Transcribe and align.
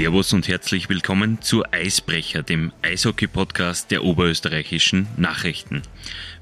Servus 0.00 0.32
und 0.32 0.48
herzlich 0.48 0.88
willkommen 0.88 1.42
zu 1.42 1.62
Eisbrecher, 1.72 2.42
dem 2.42 2.72
Eishockey-Podcast 2.80 3.90
der 3.90 4.02
oberösterreichischen 4.02 5.06
Nachrichten. 5.18 5.82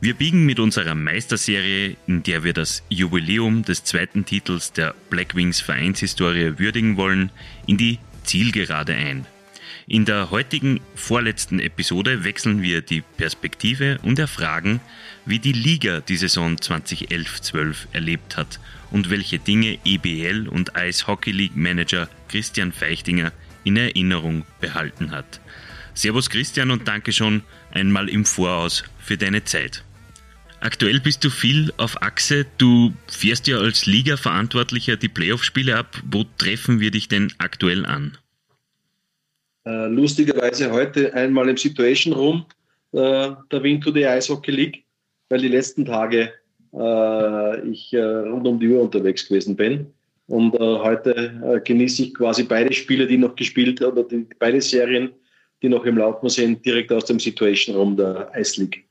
Wir 0.00 0.14
biegen 0.14 0.46
mit 0.46 0.60
unserer 0.60 0.94
Meisterserie, 0.94 1.96
in 2.06 2.22
der 2.22 2.44
wir 2.44 2.52
das 2.52 2.84
Jubiläum 2.88 3.64
des 3.64 3.82
zweiten 3.82 4.24
Titels 4.24 4.72
der 4.74 4.94
Black 5.10 5.34
Wings 5.34 5.60
Vereinshistorie 5.60 6.60
würdigen 6.60 6.96
wollen, 6.96 7.32
in 7.66 7.78
die 7.78 7.98
Zielgerade 8.22 8.94
ein. 8.94 9.26
In 9.88 10.04
der 10.04 10.30
heutigen 10.30 10.78
vorletzten 10.94 11.58
Episode 11.58 12.22
wechseln 12.22 12.62
wir 12.62 12.80
die 12.80 13.00
Perspektive 13.00 13.98
und 14.04 14.20
erfragen, 14.20 14.78
wie 15.26 15.40
die 15.40 15.50
Liga 15.50 16.00
die 16.00 16.16
Saison 16.16 16.58
2011-12 16.58 17.74
erlebt 17.90 18.36
hat 18.36 18.60
und 18.92 19.10
welche 19.10 19.40
Dinge 19.40 19.78
EBL 19.84 20.46
und 20.46 20.74
Ice 20.78 21.08
Hockey 21.08 21.32
League 21.32 21.56
Manager 21.56 22.08
Christian 22.28 22.70
Feichtinger 22.70 23.32
in 23.68 23.76
Erinnerung 23.76 24.44
behalten 24.60 25.12
hat. 25.12 25.40
Servus 25.94 26.30
Christian 26.30 26.70
und 26.70 26.88
danke 26.88 27.12
schon 27.12 27.42
einmal 27.72 28.08
im 28.08 28.24
Voraus 28.24 28.84
für 28.98 29.16
deine 29.16 29.44
Zeit. 29.44 29.84
Aktuell 30.60 31.00
bist 31.00 31.22
du 31.22 31.30
viel 31.30 31.72
auf 31.76 32.02
Achse. 32.02 32.46
Du 32.58 32.92
fährst 33.06 33.46
ja 33.46 33.58
als 33.58 33.86
Liga-Verantwortlicher 33.86 34.96
die 34.96 35.08
Playoff-Spiele 35.08 35.76
ab. 35.76 36.02
Wo 36.10 36.24
treffen 36.38 36.80
wir 36.80 36.90
dich 36.90 37.06
denn 37.06 37.32
aktuell 37.38 37.86
an? 37.86 38.18
Äh, 39.64 39.86
lustigerweise 39.86 40.72
heute 40.72 41.14
einmal 41.14 41.48
im 41.48 41.56
Situation 41.56 42.12
Room 42.12 42.46
äh, 42.92 43.30
der 43.52 43.62
Win 43.62 43.80
to 43.80 43.92
the 43.92 44.02
Ice 44.02 44.32
Hockey 44.32 44.50
League, 44.50 44.84
weil 45.28 45.40
die 45.40 45.48
letzten 45.48 45.84
Tage 45.84 46.32
äh, 46.72 47.68
ich 47.68 47.92
äh, 47.92 48.02
rund 48.02 48.46
um 48.46 48.58
die 48.58 48.68
Uhr 48.68 48.82
unterwegs 48.82 49.28
gewesen 49.28 49.54
bin. 49.54 49.86
Und 50.28 50.54
äh, 50.54 50.58
heute 50.58 51.40
äh, 51.42 51.60
genieße 51.60 52.04
ich 52.04 52.14
quasi 52.14 52.44
beide 52.44 52.72
Spiele, 52.72 53.06
die 53.06 53.16
noch 53.16 53.34
gespielt 53.34 53.82
oder 53.82 54.04
die, 54.04 54.26
beide 54.38 54.60
Serien, 54.60 55.10
die 55.62 55.70
noch 55.70 55.84
im 55.84 55.96
Laufen 55.96 56.28
sind, 56.28 56.64
direkt 56.64 56.92
aus 56.92 57.06
dem 57.06 57.18
Situation 57.18 57.74
Room 57.74 57.96
der 57.96 58.30
Ice 58.36 58.60
League. 58.60 58.84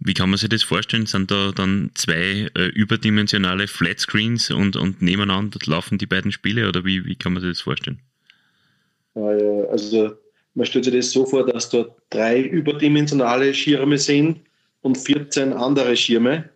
Wie 0.00 0.12
kann 0.12 0.28
man 0.28 0.38
sich 0.38 0.50
das 0.50 0.62
vorstellen? 0.62 1.06
Sind 1.06 1.30
da 1.30 1.52
dann 1.52 1.90
zwei 1.94 2.48
äh, 2.54 2.66
überdimensionale 2.74 3.66
Flatscreens 3.66 4.50
und, 4.50 4.76
und 4.76 5.00
nebeneinander 5.00 5.58
laufen 5.64 5.96
die 5.96 6.06
beiden 6.06 6.32
Spiele 6.32 6.68
oder 6.68 6.84
wie, 6.84 7.06
wie 7.06 7.16
kann 7.16 7.32
man 7.32 7.42
sich 7.42 7.52
das 7.52 7.60
vorstellen? 7.62 8.00
Äh, 9.14 9.20
also 9.70 10.12
man 10.54 10.66
stellt 10.66 10.84
sich 10.84 10.94
das 10.94 11.10
so 11.12 11.24
vor, 11.24 11.46
dass 11.46 11.70
dort 11.70 11.96
drei 12.10 12.42
überdimensionale 12.42 13.54
Schirme 13.54 13.96
sind 13.96 14.40
und 14.82 14.98
14 14.98 15.54
andere 15.54 15.96
Schirme, 15.96 16.50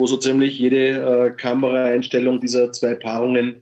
wo 0.00 0.06
so 0.06 0.16
ziemlich 0.16 0.58
jede 0.58 0.76
äh, 0.76 1.30
Kameraeinstellung 1.30 2.40
dieser 2.40 2.72
zwei 2.72 2.94
Paarungen 2.94 3.56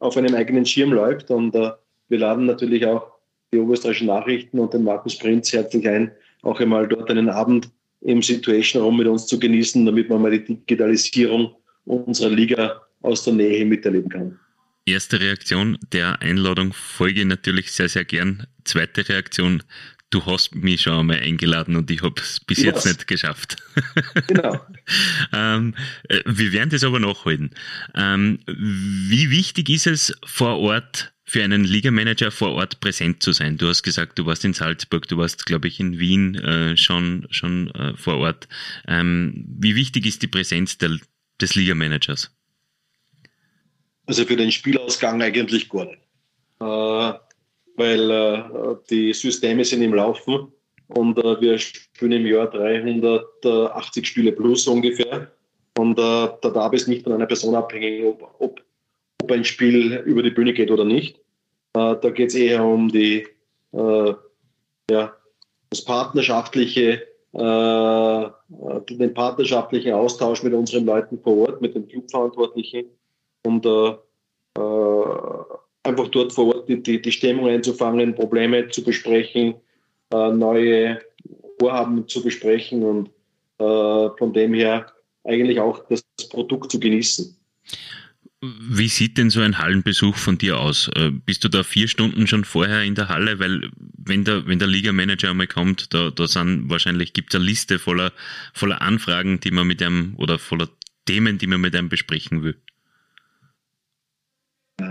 auf 0.00 0.16
einem 0.16 0.34
eigenen 0.34 0.66
Schirm 0.66 0.92
läuft. 0.92 1.30
Und 1.30 1.54
äh, 1.54 1.70
wir 2.08 2.18
laden 2.18 2.46
natürlich 2.46 2.84
auch 2.84 3.12
die 3.52 3.58
oberösterreichischen 3.58 4.08
Nachrichten 4.08 4.58
und 4.58 4.74
den 4.74 4.82
Markus 4.82 5.16
Prinz 5.16 5.52
herzlich 5.52 5.88
ein, 5.88 6.10
auch 6.42 6.60
einmal 6.60 6.88
dort 6.88 7.10
einen 7.10 7.28
Abend 7.28 7.70
im 8.00 8.20
Situation 8.20 8.82
Raum 8.82 8.98
mit 8.98 9.06
uns 9.06 9.26
zu 9.26 9.38
genießen, 9.38 9.86
damit 9.86 10.10
man 10.10 10.20
mal 10.20 10.32
die 10.32 10.44
Digitalisierung 10.44 11.54
unserer 11.84 12.30
Liga 12.30 12.82
aus 13.02 13.24
der 13.24 13.34
Nähe 13.34 13.64
miterleben 13.64 14.10
kann. 14.10 14.38
Erste 14.86 15.18
Reaktion 15.20 15.78
der 15.92 16.20
Einladung 16.20 16.72
folge 16.74 17.24
natürlich 17.24 17.72
sehr, 17.72 17.88
sehr 17.88 18.04
gern. 18.04 18.46
Zweite 18.64 19.08
Reaktion, 19.08 19.62
du 20.14 20.24
hast 20.26 20.54
mich 20.54 20.82
schon 20.82 21.00
einmal 21.00 21.18
eingeladen 21.18 21.74
und 21.74 21.90
ich 21.90 22.02
habe 22.02 22.20
es 22.20 22.38
bis 22.38 22.58
yes. 22.58 22.66
jetzt 22.66 22.86
nicht 22.86 23.06
geschafft. 23.06 23.56
Genau. 24.28 24.60
ähm, 25.32 25.74
äh, 26.08 26.20
wir 26.24 26.52
werden 26.52 26.70
das 26.70 26.84
aber 26.84 27.00
nachholen. 27.00 27.50
Ähm, 27.94 28.38
wie 28.46 29.30
wichtig 29.30 29.68
ist 29.68 29.86
es 29.86 30.16
vor 30.24 30.60
Ort 30.60 31.12
für 31.24 31.42
einen 31.42 31.64
Ligamanager 31.64 32.30
vor 32.30 32.52
Ort 32.52 32.80
präsent 32.80 33.22
zu 33.22 33.32
sein? 33.32 33.58
Du 33.58 33.68
hast 33.68 33.82
gesagt, 33.82 34.18
du 34.18 34.26
warst 34.26 34.44
in 34.44 34.54
Salzburg, 34.54 35.08
du 35.08 35.18
warst, 35.18 35.46
glaube 35.46 35.66
ich, 35.66 35.80
in 35.80 35.98
Wien 35.98 36.36
äh, 36.36 36.76
schon, 36.76 37.26
schon 37.30 37.70
äh, 37.72 37.96
vor 37.96 38.18
Ort. 38.18 38.48
Ähm, 38.86 39.44
wie 39.58 39.74
wichtig 39.74 40.06
ist 40.06 40.22
die 40.22 40.28
Präsenz 40.28 40.78
der, 40.78 40.96
des 41.40 41.56
Ligamanagers? 41.56 42.30
Also 44.06 44.24
für 44.24 44.36
den 44.36 44.52
Spielausgang 44.52 45.20
eigentlich 45.22 45.68
gar 45.68 45.86
nicht. 45.86 45.98
Äh, 46.60 47.12
weil 47.76 48.10
äh, 48.10 48.42
die 48.90 49.12
Systeme 49.12 49.64
sind 49.64 49.82
im 49.82 49.94
Laufen 49.94 50.52
und 50.88 51.18
äh, 51.18 51.40
wir 51.40 51.58
spielen 51.58 52.12
im 52.12 52.26
Jahr 52.26 52.50
380 52.50 54.06
Spiele 54.06 54.32
plus 54.32 54.66
ungefähr. 54.66 55.30
Und 55.76 55.98
äh, 55.98 56.28
da 56.40 56.50
darf 56.50 56.72
es 56.72 56.86
nicht 56.86 57.02
von 57.02 57.12
einer 57.12 57.26
Person 57.26 57.54
abhängen, 57.54 58.06
ob, 58.06 58.34
ob, 58.38 58.60
ob 59.22 59.32
ein 59.32 59.44
Spiel 59.44 59.94
über 60.04 60.22
die 60.22 60.30
Bühne 60.30 60.52
geht 60.52 60.70
oder 60.70 60.84
nicht. 60.84 61.16
Äh, 61.74 61.96
da 62.00 62.10
geht 62.10 62.28
es 62.28 62.34
eher 62.34 62.64
um 62.64 62.88
die, 62.88 63.26
äh, 63.72 64.14
ja, 64.90 65.16
das 65.70 65.84
partnerschaftliche, 65.84 67.02
den 67.36 69.12
partnerschaftlichen 69.12 69.92
Austausch 69.92 70.44
mit 70.44 70.54
unseren 70.54 70.86
Leuten 70.86 71.18
vor 71.18 71.48
Ort, 71.48 71.60
mit 71.60 71.74
den 71.74 71.88
Clubverantwortlichen 71.88 72.86
und 73.44 73.66
äh, 73.66 73.96
äh, 74.56 75.44
einfach 75.84 76.08
dort 76.08 76.32
vor 76.32 76.54
Ort 76.54 76.68
die, 76.68 77.00
die, 77.00 77.12
Stimmung 77.12 77.48
einzufangen, 77.48 78.14
Probleme 78.14 78.68
zu 78.68 78.82
besprechen, 78.82 79.54
äh, 80.12 80.30
neue 80.30 81.00
Vorhaben 81.60 82.08
zu 82.08 82.22
besprechen 82.22 82.82
und 82.82 83.08
äh, 83.58 84.08
von 84.18 84.32
dem 84.32 84.54
her 84.54 84.86
eigentlich 85.24 85.60
auch 85.60 85.86
das 85.88 86.02
Produkt 86.30 86.72
zu 86.72 86.80
genießen. 86.80 87.36
Wie 88.42 88.88
sieht 88.88 89.16
denn 89.16 89.30
so 89.30 89.40
ein 89.40 89.58
Hallenbesuch 89.58 90.16
von 90.16 90.36
dir 90.36 90.58
aus? 90.58 90.90
Äh, 90.96 91.10
bist 91.10 91.44
du 91.44 91.48
da 91.48 91.62
vier 91.62 91.88
Stunden 91.88 92.26
schon 92.26 92.44
vorher 92.44 92.82
in 92.82 92.94
der 92.94 93.08
Halle? 93.08 93.38
Weil 93.38 93.70
wenn 93.96 94.24
der, 94.24 94.46
wenn 94.46 94.58
der 94.58 94.68
Liga-Manager 94.68 95.30
einmal 95.30 95.46
kommt, 95.46 95.94
da, 95.94 96.10
da 96.10 96.26
sind 96.26 96.68
wahrscheinlich 96.68 97.14
gibt 97.14 97.32
es 97.32 97.40
eine 97.40 97.46
Liste 97.46 97.78
voller, 97.78 98.12
voller 98.52 98.82
Anfragen, 98.82 99.40
die 99.40 99.50
man 99.50 99.66
mit 99.66 99.82
einem 99.82 100.14
oder 100.16 100.38
voller 100.38 100.68
Themen, 101.06 101.38
die 101.38 101.46
man 101.46 101.60
mit 101.60 101.74
einem 101.74 101.88
besprechen 101.88 102.42
will. 102.42 102.56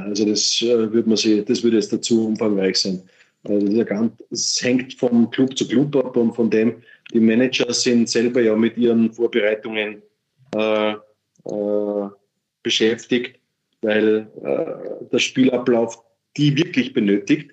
Also 0.02 0.26
das 0.26 0.62
äh, 0.62 0.92
würde 0.92 1.08
man 1.08 1.18
sehen, 1.18 1.46
das 1.46 1.64
würde 1.64 1.78
jetzt 1.78 1.94
dazu 1.94 2.28
umfangreich 2.28 2.78
sein. 2.78 3.04
Also 3.46 3.86
es 4.30 4.60
hängt 4.62 4.94
vom 4.94 5.30
Club 5.30 5.58
zu 5.58 5.68
Club 5.68 5.96
ab 5.98 6.16
und 6.16 6.34
von 6.34 6.50
dem, 6.50 6.82
die 7.14 7.20
Manager 7.20 7.74
sind 7.74 8.10
selber 8.10 8.42
ja 8.42 8.56
mit 8.56 8.78
ihren 8.78 9.12
Vorbereitungen 9.12 10.02
äh, 10.56 10.92
äh, 10.92 12.10
beschäftigt, 12.62 13.40
weil 13.82 14.28
äh, 14.44 15.06
der 15.12 15.20
Spielablauf 15.20 16.02
die 16.38 16.56
wirklich 16.58 16.94
benötigt 16.94 17.52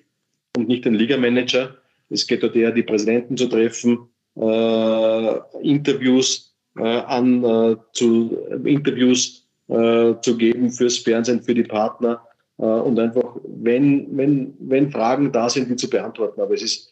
und 0.55 0.67
nicht 0.67 0.85
den 0.85 0.95
Ligamanager. 0.95 1.75
Es 2.09 2.25
geht 2.25 2.41
dort 2.41 2.55
eher, 2.55 2.71
die 2.71 2.83
Präsidenten 2.83 3.37
zu 3.37 3.47
treffen, 3.47 4.09
äh, 4.35 5.39
Interviews 5.61 6.47
an 6.73 7.77
zu 7.91 8.37
Interviews 8.63 9.45
zu 9.67 10.37
geben 10.37 10.71
fürs 10.71 10.99
Fernsehen, 10.99 11.41
für 11.41 11.53
die 11.53 11.65
Partner 11.65 12.25
und 12.65 12.99
einfach, 12.99 13.37
wenn, 13.43 14.07
wenn, 14.15 14.53
wenn 14.59 14.91
Fragen 14.91 15.31
da 15.31 15.49
sind, 15.49 15.69
die 15.69 15.75
zu 15.75 15.89
beantworten. 15.89 16.41
Aber 16.41 16.53
es 16.53 16.61
ist 16.61 16.91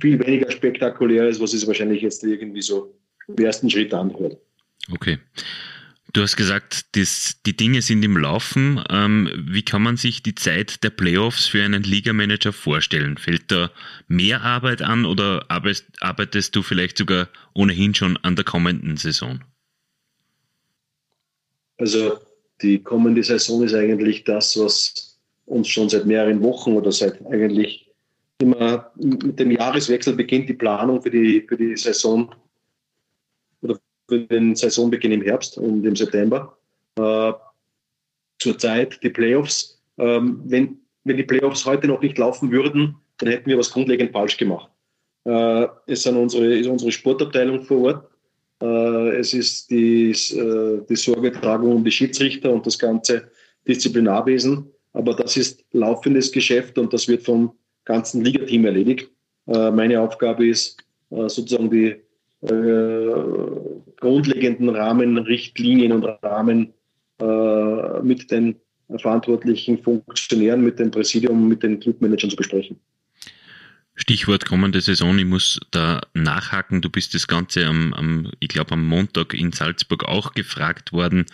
viel 0.00 0.18
weniger 0.18 0.50
spektakulär, 0.50 1.24
als 1.24 1.40
was 1.40 1.54
es 1.54 1.66
wahrscheinlich 1.66 2.02
jetzt 2.02 2.24
irgendwie 2.24 2.62
so 2.62 2.94
im 3.28 3.36
ersten 3.36 3.70
Schritt 3.70 3.94
anhört. 3.94 4.36
Okay. 4.92 5.18
Du 6.12 6.20
hast 6.20 6.36
gesagt, 6.36 6.94
das, 6.94 7.40
die 7.46 7.56
Dinge 7.56 7.80
sind 7.80 8.02
im 8.02 8.18
Laufen. 8.18 8.84
Ähm, 8.90 9.30
wie 9.48 9.62
kann 9.62 9.80
man 9.80 9.96
sich 9.96 10.22
die 10.22 10.34
Zeit 10.34 10.84
der 10.84 10.90
Playoffs 10.90 11.46
für 11.46 11.64
einen 11.64 11.84
Ligamanager 11.84 12.52
vorstellen? 12.52 13.16
Fällt 13.16 13.50
da 13.50 13.70
mehr 14.08 14.42
Arbeit 14.42 14.82
an 14.82 15.06
oder 15.06 15.46
arbeitest 15.48 16.54
du 16.54 16.62
vielleicht 16.62 16.98
sogar 16.98 17.28
ohnehin 17.54 17.94
schon 17.94 18.18
an 18.18 18.36
der 18.36 18.44
kommenden 18.44 18.98
Saison? 18.98 19.42
Also 21.78 22.18
die 22.62 22.82
kommende 22.82 23.22
Saison 23.22 23.62
ist 23.62 23.74
eigentlich 23.74 24.24
das, 24.24 24.58
was 24.58 25.18
uns 25.46 25.68
schon 25.68 25.88
seit 25.88 26.06
mehreren 26.06 26.42
Wochen 26.42 26.72
oder 26.74 26.92
seit 26.92 27.24
eigentlich 27.26 27.90
immer 28.38 28.90
mit 28.96 29.38
dem 29.38 29.50
Jahreswechsel 29.50 30.14
beginnt 30.14 30.48
die 30.48 30.54
Planung 30.54 31.00
für 31.02 31.10
die, 31.10 31.42
für 31.48 31.56
die 31.56 31.76
Saison 31.76 32.34
oder 33.62 33.78
für 34.08 34.20
den 34.20 34.54
Saisonbeginn 34.54 35.12
im 35.12 35.22
Herbst 35.22 35.58
und 35.58 35.84
im 35.84 35.96
September. 35.96 36.56
Äh, 36.96 37.32
zurzeit 38.38 39.02
die 39.02 39.10
Playoffs. 39.10 39.80
Ähm, 39.98 40.42
wenn, 40.44 40.78
wenn 41.04 41.16
die 41.16 41.22
Playoffs 41.22 41.64
heute 41.64 41.86
noch 41.86 42.02
nicht 42.02 42.18
laufen 42.18 42.50
würden, 42.50 42.96
dann 43.18 43.30
hätten 43.30 43.48
wir 43.48 43.58
was 43.58 43.70
grundlegend 43.70 44.12
falsch 44.12 44.36
gemacht. 44.36 44.68
Äh, 45.24 45.68
es 45.86 46.06
unsere, 46.06 46.56
ist 46.56 46.66
unsere 46.66 46.90
Sportabteilung 46.90 47.62
vor 47.62 47.82
Ort, 47.82 48.08
es 48.64 49.34
ist 49.34 49.70
die, 49.70 50.10
äh, 50.10 50.80
die 50.88 50.96
Sorgetragung 50.96 51.76
um 51.76 51.84
die 51.84 51.90
Schiedsrichter 51.90 52.52
und 52.52 52.66
das 52.66 52.78
ganze 52.78 53.30
Disziplinarwesen. 53.66 54.66
Aber 54.92 55.14
das 55.14 55.36
ist 55.36 55.64
laufendes 55.72 56.30
Geschäft 56.30 56.78
und 56.78 56.92
das 56.92 57.08
wird 57.08 57.22
vom 57.22 57.52
ganzen 57.84 58.24
Ligateam 58.24 58.64
erledigt. 58.64 59.10
Äh, 59.46 59.70
meine 59.70 60.00
Aufgabe 60.00 60.46
ist 60.46 60.78
sozusagen 61.10 61.70
die 61.70 61.96
grundlegenden 64.00 64.70
Rahmenrichtlinien 64.70 65.92
und 65.92 66.04
Rahmen 66.04 66.72
mit 68.02 68.30
den 68.30 68.56
verantwortlichen 68.96 69.76
Funktionären, 69.82 70.64
mit 70.64 70.78
dem 70.78 70.90
Präsidium, 70.90 71.48
mit 71.48 71.62
den 71.62 71.78
Clubmanagern 71.80 72.30
zu 72.30 72.36
besprechen. 72.36 72.80
Stichwort 73.94 74.46
kommende 74.46 74.80
Saison, 74.80 75.18
ich 75.18 75.26
muss 75.26 75.60
da 75.70 76.00
nachhaken. 76.14 76.80
Du 76.80 76.88
bist 76.88 77.14
das 77.14 77.28
Ganze 77.28 77.66
am, 77.66 77.92
am 77.92 78.32
ich 78.40 78.48
glaube, 78.48 78.72
am 78.72 78.86
Montag 78.86 79.34
in 79.34 79.52
Salzburg 79.52 80.04
auch 80.04 80.32
gefragt 80.32 80.92
worden. 80.92 81.26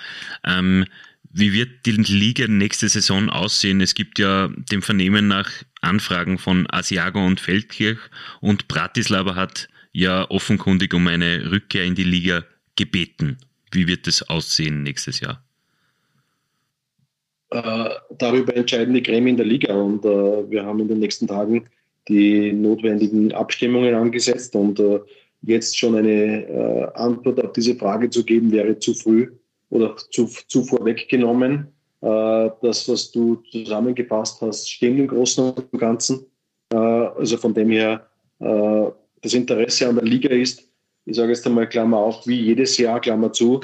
Ähm, 0.44 0.84
wie 1.30 1.52
wird 1.52 1.86
die 1.86 1.92
Liga 1.92 2.48
nächste 2.48 2.88
Saison 2.88 3.28
aussehen? 3.30 3.80
Es 3.80 3.94
gibt 3.94 4.18
ja 4.18 4.48
dem 4.48 4.82
Vernehmen 4.82 5.28
nach 5.28 5.50
Anfragen 5.82 6.38
von 6.38 6.66
Asiago 6.70 7.24
und 7.24 7.38
Feldkirch 7.38 7.98
und 8.40 8.66
Bratislava 8.66 9.34
hat 9.36 9.68
ja 9.92 10.28
offenkundig 10.30 10.94
um 10.94 11.06
eine 11.06 11.50
Rückkehr 11.50 11.84
in 11.84 11.94
die 11.94 12.04
Liga 12.04 12.44
gebeten. 12.76 13.38
Wie 13.70 13.86
wird 13.86 14.06
das 14.06 14.22
aussehen 14.22 14.82
nächstes 14.82 15.20
Jahr? 15.20 15.44
Äh, 17.50 17.90
darüber 18.18 18.54
entscheiden 18.56 18.94
die 18.94 19.02
Gremien 19.02 19.36
der 19.36 19.46
Liga 19.46 19.74
und 19.74 20.04
äh, 20.04 20.50
wir 20.50 20.64
haben 20.64 20.80
in 20.80 20.88
den 20.88 20.98
nächsten 20.98 21.26
Tagen 21.26 21.68
die 22.08 22.52
notwendigen 22.52 23.32
Abstimmungen 23.32 23.94
angesetzt 23.94 24.54
und 24.54 24.80
äh, 24.80 25.00
jetzt 25.42 25.78
schon 25.78 25.96
eine 25.96 26.46
äh, 26.48 26.88
Antwort 26.94 27.44
auf 27.44 27.52
diese 27.52 27.74
Frage 27.76 28.10
zu 28.10 28.24
geben, 28.24 28.50
wäre 28.52 28.78
zu 28.78 28.94
früh 28.94 29.30
oder 29.70 29.96
zu, 30.10 30.26
zu 30.26 30.64
vorweggenommen. 30.64 31.68
Äh, 32.00 32.50
das, 32.62 32.88
was 32.88 33.10
du 33.12 33.36
zusammengefasst 33.50 34.40
hast, 34.40 34.70
stimmt 34.70 35.00
im 35.00 35.08
Großen 35.08 35.52
und 35.52 35.78
Ganzen. 35.78 36.26
Äh, 36.72 36.76
also 36.76 37.36
von 37.36 37.54
dem 37.54 37.70
her, 37.70 38.06
äh, 38.40 38.86
das 39.22 39.34
Interesse 39.34 39.88
an 39.88 39.96
der 39.96 40.04
Liga 40.04 40.30
ist, 40.30 40.64
ich 41.04 41.16
sage 41.16 41.32
jetzt 41.32 41.46
einmal 41.46 41.68
Klammer 41.68 41.98
auf, 41.98 42.26
wie 42.26 42.40
jedes 42.40 42.76
Jahr, 42.76 43.00
Klammer 43.00 43.32
zu, 43.32 43.60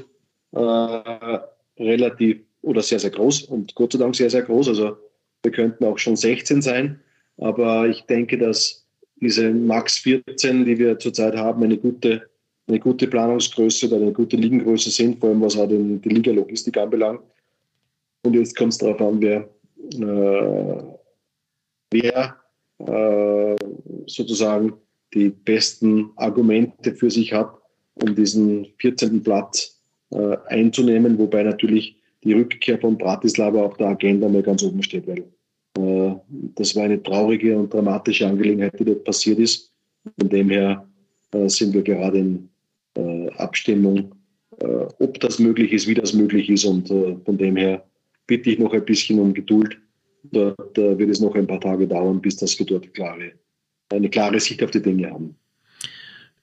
äh, 0.52 1.38
relativ 1.79 2.41
oder 2.62 2.82
sehr, 2.82 2.99
sehr 2.99 3.11
groß 3.11 3.43
und 3.43 3.75
Gott 3.75 3.93
sei 3.93 3.99
Dank 3.99 4.17
sehr, 4.17 4.31
sehr 4.31 4.43
groß. 4.43 4.69
Also 4.69 4.96
wir 5.43 5.52
könnten 5.52 5.85
auch 5.85 5.99
schon 5.99 6.17
16 6.17 6.62
sein. 6.62 7.00
Aber 7.38 7.88
ich 7.88 8.02
denke, 8.02 8.38
dass 8.38 8.86
diese 9.16 9.52
Max 9.52 9.98
14, 9.98 10.64
die 10.64 10.78
wir 10.78 10.98
zurzeit 10.98 11.36
haben, 11.36 11.62
eine 11.62 11.78
gute, 11.78 12.22
eine 12.66 12.78
gute 12.78 13.06
Planungsgröße 13.06 13.86
oder 13.88 13.96
eine 13.96 14.12
gute 14.12 14.36
Ligengröße 14.36 14.90
sind, 14.90 15.19
vor 15.19 15.31
allem 15.31 15.42
was 15.42 15.56
auch 15.56 15.69
den, 15.69 16.00
die 16.00 16.08
Liga-Logistik 16.08 16.76
anbelangt. 16.76 17.20
Und 18.25 18.34
jetzt 18.34 18.56
kommt 18.56 18.72
es 18.72 18.78
darauf 18.78 19.00
an, 19.00 19.20
wer, 19.20 19.48
äh, 19.92 20.82
wer 21.90 22.36
äh, 22.78 23.56
sozusagen 24.06 24.75
die 25.12 25.31
besten 25.31 26.10
Argumente 26.16 26.94
für 26.94 27.10
sich 27.10 27.32
hat, 27.32 27.54
um 27.94 28.14
diesen 28.14 28.66
14. 28.78 29.22
Platz 29.22 29.81
äh, 30.10 30.36
einzunehmen, 30.46 31.19
wobei 31.19 31.42
natürlich 31.42 31.96
die 32.25 32.32
Rückkehr 32.32 32.78
von 32.78 32.98
Bratislava 32.98 33.62
auf 33.62 33.76
der 33.76 33.88
Agenda 33.88 34.28
mal 34.28 34.42
ganz 34.42 34.62
oben 34.62 34.82
steht, 34.82 35.06
weil 35.06 35.25
das 35.74 36.76
war 36.76 36.84
eine 36.84 37.02
traurige 37.02 37.56
und 37.58 37.72
dramatische 37.72 38.26
Angelegenheit, 38.26 38.78
die 38.78 38.84
dort 38.84 39.04
passiert 39.04 39.38
ist. 39.38 39.72
Von 40.18 40.28
dem 40.28 40.50
her 40.50 40.86
äh, 41.32 41.48
sind 41.48 41.74
wir 41.74 41.82
gerade 41.82 42.18
in 42.18 42.48
äh, 42.96 43.28
Abstimmung, 43.32 44.14
ob 45.00 45.18
das 45.18 45.40
möglich 45.40 45.72
ist, 45.72 45.88
wie 45.88 45.94
das 45.94 46.12
möglich 46.12 46.48
ist. 46.48 46.64
Und 46.64 46.86
von 46.86 47.36
dem 47.36 47.56
her 47.56 47.84
bitte 48.28 48.50
ich 48.50 48.58
noch 48.60 48.72
ein 48.72 48.84
bisschen 48.84 49.18
um 49.18 49.34
Geduld. 49.34 49.76
Dort 50.30 50.76
wird 50.76 51.10
es 51.10 51.18
noch 51.18 51.34
ein 51.34 51.48
paar 51.48 51.60
Tage 51.60 51.88
dauern, 51.88 52.22
bis 52.22 52.36
das 52.36 52.56
wir 52.56 52.64
dort 52.64 52.94
klare, 52.94 53.32
eine 53.90 54.08
klare 54.08 54.38
Sicht 54.38 54.62
auf 54.62 54.70
die 54.70 54.80
Dinge 54.80 55.10
haben. 55.10 55.34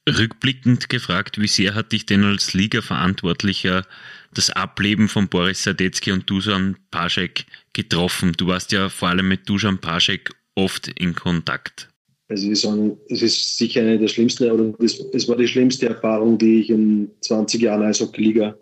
Rückblickend 0.09 0.89
gefragt, 0.89 1.39
wie 1.39 1.47
sehr 1.47 1.73
hat 1.73 1.93
dich 1.93 2.05
denn 2.05 2.25
als 2.25 2.53
Liga-Verantwortlicher 2.53 3.85
das 4.33 4.49
Ableben 4.49 5.07
von 5.07 5.27
Boris 5.27 5.63
Sadetzky 5.63 6.11
und 6.11 6.29
Dusan 6.29 6.77
Paschek 6.91 7.45
getroffen? 7.73 8.33
Du 8.37 8.47
warst 8.47 8.71
ja 8.71 8.89
vor 8.89 9.09
allem 9.09 9.27
mit 9.27 9.47
Dusan 9.47 9.79
Paschek 9.79 10.29
oft 10.55 10.87
in 10.99 11.15
Kontakt. 11.15 11.89
Also 12.29 12.49
es 12.49 13.21
ist 13.21 13.57
sicher 13.57 13.81
eine 13.81 13.99
der 13.99 14.07
schlimmsten, 14.07 14.49
oder 14.49 14.73
es 14.79 15.27
war 15.27 15.35
die 15.35 15.47
schlimmste 15.47 15.89
Erfahrung, 15.89 16.37
die 16.37 16.61
ich 16.61 16.69
in 16.69 17.09
20 17.19 17.61
Jahren 17.61 17.83
Eishockey-Liga 17.83 18.55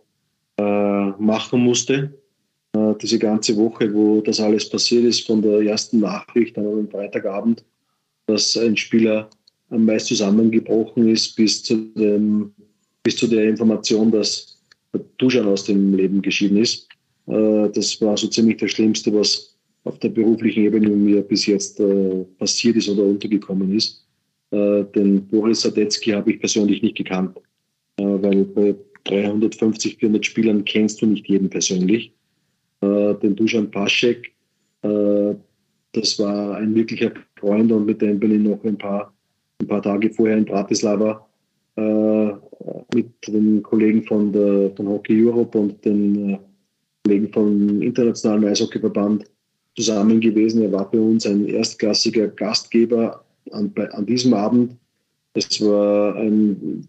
äh, 0.57 1.09
machen 1.19 1.61
musste. 1.61 2.19
Äh, 2.73 2.95
diese 3.01 3.19
ganze 3.19 3.55
Woche, 3.57 3.93
wo 3.93 4.21
das 4.21 4.39
alles 4.39 4.67
passiert 4.67 5.05
ist, 5.05 5.25
von 5.25 5.41
der 5.41 5.61
ersten 5.61 5.99
Nachricht 5.99 6.57
an 6.57 6.65
einem 6.65 6.89
Freitagabend, 6.89 7.63
dass 8.25 8.57
ein 8.57 8.75
Spieler 8.75 9.29
am 9.69 9.85
meist 9.85 10.07
zusammengebrochen 10.07 11.07
ist, 11.07 11.35
bis 11.35 11.63
zu, 11.63 11.75
dem, 11.95 12.51
bis 13.03 13.17
zu 13.17 13.27
der 13.27 13.49
Information, 13.49 14.11
dass 14.11 14.58
Duschan 15.17 15.47
aus 15.47 15.65
dem 15.65 15.93
Leben 15.93 16.21
geschieden 16.21 16.57
ist. 16.57 16.87
Äh, 17.27 17.69
das 17.69 18.01
war 18.01 18.17
so 18.17 18.27
ziemlich 18.27 18.57
das 18.57 18.71
Schlimmste, 18.71 19.13
was 19.13 19.55
auf 19.83 19.99
der 19.99 20.09
beruflichen 20.09 20.63
Ebene 20.63 20.89
mir 20.89 21.21
bis 21.21 21.45
jetzt 21.45 21.79
äh, 21.79 22.25
passiert 22.37 22.75
ist 22.75 22.89
oder 22.89 23.03
untergekommen 23.03 23.75
ist. 23.75 24.05
Äh, 24.51 24.83
den 24.95 25.27
Boris 25.27 25.61
Sadetzky 25.61 26.11
habe 26.11 26.31
ich 26.31 26.39
persönlich 26.39 26.81
nicht 26.81 26.97
gekannt, 26.97 27.37
weil 27.97 28.45
bei 28.45 28.75
350, 29.05 29.97
400 29.97 30.25
Spielern 30.25 30.65
kennst 30.65 31.01
du 31.01 31.05
nicht 31.05 31.27
jeden 31.27 31.49
persönlich. 31.49 32.13
Den 32.81 33.35
Dusan 33.35 33.69
Paschek, 33.71 34.31
das 34.81 36.17
war 36.17 36.55
ein 36.55 36.73
wirklicher 36.73 37.11
Freund 37.37 37.73
und 37.73 37.85
mit 37.85 38.01
dem 38.01 38.19
bin 38.19 38.31
ich 38.31 38.39
noch 38.39 38.63
ein 38.63 38.77
paar 38.77 39.13
ein 39.61 39.67
paar 39.67 39.81
Tage 39.81 40.09
vorher 40.11 40.37
in 40.37 40.45
Bratislava 40.45 41.27
mit 42.93 43.09
den 43.27 43.63
Kollegen 43.63 44.03
von, 44.03 44.31
der, 44.31 44.71
von 44.75 44.87
Hockey 44.87 45.25
Europe 45.25 45.57
und 45.57 45.83
den 45.85 46.33
äh, 46.33 46.39
Kollegen 47.03 47.31
vom 47.31 47.81
Internationalen 47.81 48.45
Eishockeyverband 48.45 49.25
zusammen 49.75 50.19
gewesen. 50.19 50.63
Er 50.63 50.71
war 50.71 50.89
bei 50.89 50.99
uns 50.99 51.25
ein 51.25 51.47
erstklassiger 51.47 52.27
Gastgeber 52.27 53.23
an, 53.51 53.73
an 53.91 54.05
diesem 54.05 54.33
Abend. 54.33 54.75
Es 55.33 55.61
war 55.61 56.15
ein 56.15 56.87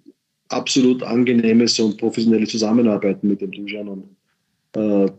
absolut 0.49 1.03
angenehmes 1.03 1.79
und 1.79 1.99
professionelles 1.99 2.51
Zusammenarbeiten 2.51 3.29
mit 3.29 3.41
dem 3.41 3.53
Dujan 3.53 3.89
und 3.89 4.05
äh, 4.75 5.11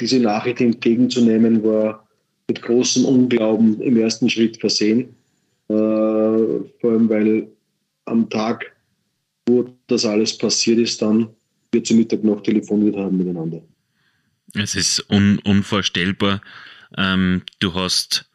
diese 0.00 0.18
Nachricht 0.18 0.60
entgegenzunehmen 0.60 1.62
war 1.62 2.08
mit 2.48 2.62
großem 2.62 3.04
Unglauben 3.04 3.80
im 3.80 3.96
ersten 3.96 4.28
Schritt 4.28 4.58
versehen. 4.58 5.14
Äh, 5.68 5.74
vor 5.74 6.90
allem, 6.90 7.08
weil 7.08 7.48
am 8.06 8.28
Tag, 8.28 8.71
wo 9.52 9.76
das 9.86 10.04
alles 10.04 10.36
passiert 10.36 10.78
ist, 10.78 11.02
dann 11.02 11.28
wir 11.72 11.84
zu 11.84 11.94
Mittag 11.94 12.24
noch 12.24 12.42
telefoniert 12.42 12.96
haben 12.96 13.16
miteinander. 13.18 13.62
Es 14.54 14.74
ist 14.74 15.10
un 15.10 15.38
unvorstellbar. 15.38 16.42
Ähm, 16.96 17.42
du 17.58 17.74
hast 17.74 18.30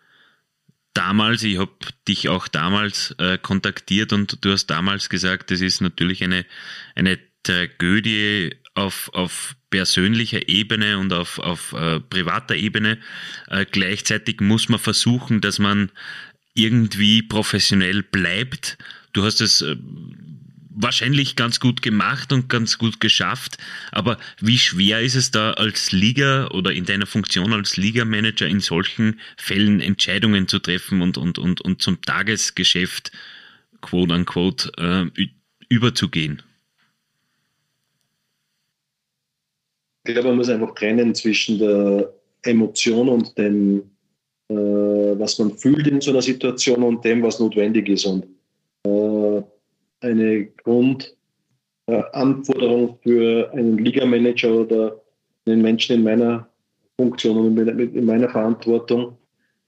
damals, 0.94 1.44
ich 1.44 1.60
habe 1.60 1.72
dich 2.08 2.30
auch 2.30 2.48
damals 2.48 3.16
äh, 3.20 3.38
kontaktiert 3.38 4.14
und 4.14 4.44
du 4.44 4.52
hast 4.52 4.68
damals 4.68 5.10
gesagt, 5.10 5.52
das 5.52 5.62
ist 5.62 5.82
natürlich 5.82 6.24
eine, 6.24 6.46
eine 6.96 7.20
Tragödie 7.44 8.56
auf, 8.74 9.10
auf 9.14 9.56
persönlicher 9.70 10.50
Ebene 10.50 10.98
und 10.98 11.14
auf, 11.14 11.40
auf 11.40 11.74
äh, 11.74 12.00
privater 12.00 12.56
Ebene. 12.56 12.98
Äh, 13.48 13.66
gleichzeitig 13.70 14.42
muss 14.42 14.70
man 14.70 14.80
versuchen, 14.80 15.42
dass 15.42 15.60
man 15.60 15.92
irgendwie 16.56 17.22
professionell 17.22 18.02
bleibt. 18.02 18.78
Du 19.14 19.24
hast 19.24 19.42
es 19.42 19.62
äh, 19.62 19.76
wahrscheinlich 20.78 21.36
ganz 21.36 21.60
gut 21.60 21.82
gemacht 21.82 22.32
und 22.32 22.50
ganz 22.50 22.78
gut 22.78 23.00
geschafft. 23.00 23.58
Aber 23.92 24.18
wie 24.40 24.58
schwer 24.58 25.02
ist 25.02 25.16
es 25.16 25.32
da 25.32 25.52
als 25.52 25.92
Liga 25.92 26.48
oder 26.50 26.72
in 26.72 26.86
deiner 26.86 27.06
Funktion 27.06 27.52
als 27.52 27.78
Ligamanager 27.78 28.48
in 28.48 28.60
solchen 28.60 29.20
Fällen 29.38 29.82
Entscheidungen 29.82 30.48
zu 30.48 30.60
treffen 30.60 31.02
und, 31.02 31.18
und, 31.18 31.40
und, 31.40 31.62
und 31.62 31.82
zum 31.82 32.02
Tagesgeschäft, 32.02 33.12
quote 33.82 34.14
unquote, 34.14 34.72
äh, 34.78 35.28
überzugehen? 35.70 36.42
Ich 40.06 40.14
glaube, 40.14 40.30
man 40.30 40.38
muss 40.38 40.50
einfach 40.50 40.74
trennen 40.76 41.14
zwischen 41.14 41.60
der 41.60 42.14
Emotion 42.44 43.10
und 43.10 43.38
dem 43.38 43.84
äh, 44.50 44.54
was 45.20 45.40
man 45.40 45.58
fühlt 45.58 45.88
in 45.88 46.00
so 46.00 46.12
einer 46.12 46.22
Situation 46.22 46.82
und 46.84 47.04
dem, 47.04 47.22
was 47.22 47.40
notwendig 47.40 47.90
ist. 47.90 48.06
Und 48.06 48.26
eine 50.02 50.48
Grundanforderung 50.64 52.90
äh, 52.90 52.96
für 53.04 53.52
einen 53.54 53.78
Ligamanager 53.78 54.54
oder 54.54 55.00
einen 55.46 55.62
Menschen 55.62 55.98
in 55.98 56.04
meiner 56.04 56.48
Funktion 56.98 57.38
und 57.38 57.58
in 57.58 58.06
meiner 58.06 58.30
Verantwortung 58.30 59.18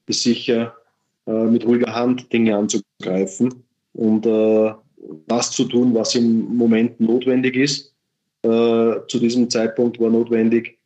ist 0.06 0.24
sicher, 0.24 0.74
mit 1.26 1.64
ruhiger 1.64 1.94
Hand 1.94 2.32
Dinge 2.32 2.56
anzugreifen 2.56 3.62
und 3.92 4.26
das 5.28 5.52
zu 5.52 5.64
tun, 5.64 5.94
was 5.94 6.16
im 6.16 6.56
Moment 6.56 6.98
notwendig 6.98 7.54
ist. 7.54 7.94
Zu 8.42 9.18
diesem 9.20 9.48
Zeitpunkt 9.48 10.00
war 10.00 10.10
notwendig, 10.10 10.76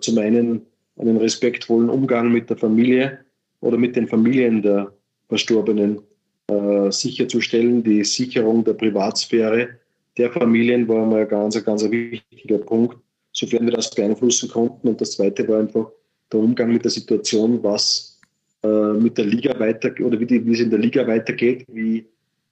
zum 0.00 0.18
einen 0.18 0.64
einen 0.96 1.16
respektvollen 1.16 1.90
Umgang 1.90 2.30
mit 2.30 2.48
der 2.50 2.56
Familie 2.56 3.18
oder 3.60 3.76
mit 3.76 3.96
den 3.96 4.06
Familien 4.06 4.62
der 4.62 4.92
Verstorbenen 5.28 6.00
äh, 6.48 6.90
sicherzustellen. 6.90 7.82
Die 7.82 8.04
Sicherung 8.04 8.64
der 8.64 8.74
Privatsphäre 8.74 9.78
der 10.16 10.30
Familien 10.30 10.86
war 10.88 11.04
mal 11.06 11.22
ein 11.22 11.28
ganz, 11.28 11.62
ganz 11.64 11.82
wichtiger 11.90 12.58
Punkt. 12.58 12.98
sofern 13.32 13.66
wir 13.66 13.72
das 13.72 13.90
beeinflussen 13.90 14.48
konnten. 14.48 14.88
Und 14.88 15.00
das 15.00 15.12
Zweite 15.12 15.46
war 15.48 15.58
einfach 15.58 15.90
der 16.32 16.38
Umgang 16.40 16.72
mit 16.72 16.84
der 16.84 16.90
Situation, 16.92 17.60
was 17.62 18.20
äh, 18.62 18.92
mit 18.92 19.18
der 19.18 19.24
Liga 19.24 19.58
weiter 19.58 19.92
oder 20.00 20.18
wie, 20.20 20.26
die, 20.26 20.46
wie 20.46 20.52
es 20.52 20.60
in 20.60 20.70
der 20.70 20.78
Liga 20.78 21.04
weitergeht, 21.06 21.64
wie 21.66 22.06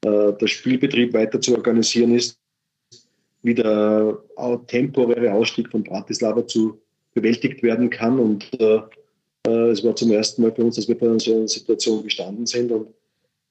äh, 0.04 0.32
der 0.32 0.46
Spielbetrieb 0.46 1.12
weiter 1.12 1.40
zu 1.40 1.54
organisieren 1.54 2.16
ist, 2.16 2.36
wie 3.42 3.54
der 3.54 4.18
temporäre 4.66 5.32
Ausstieg 5.32 5.70
von 5.70 5.84
Bratislava 5.84 6.44
zu 6.46 6.80
bewältigt 7.14 7.62
werden 7.62 7.88
kann. 7.88 8.18
Und 8.18 8.48
äh, 8.60 8.80
äh, 9.46 9.70
es 9.70 9.84
war 9.84 9.94
zum 9.94 10.10
ersten 10.10 10.42
Mal 10.42 10.52
für 10.52 10.64
uns, 10.64 10.76
dass 10.76 10.88
wir 10.88 10.98
bei 10.98 11.18
so 11.18 11.36
einer 11.36 11.48
Situation 11.48 12.02
gestanden 12.02 12.46
sind. 12.46 12.72
Und 12.72 12.88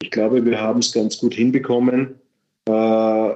ich 0.01 0.11
glaube, 0.11 0.43
wir 0.43 0.59
haben 0.59 0.79
es 0.79 0.91
ganz 0.91 1.19
gut 1.19 1.33
hinbekommen. 1.33 2.15
Äh, 2.65 3.33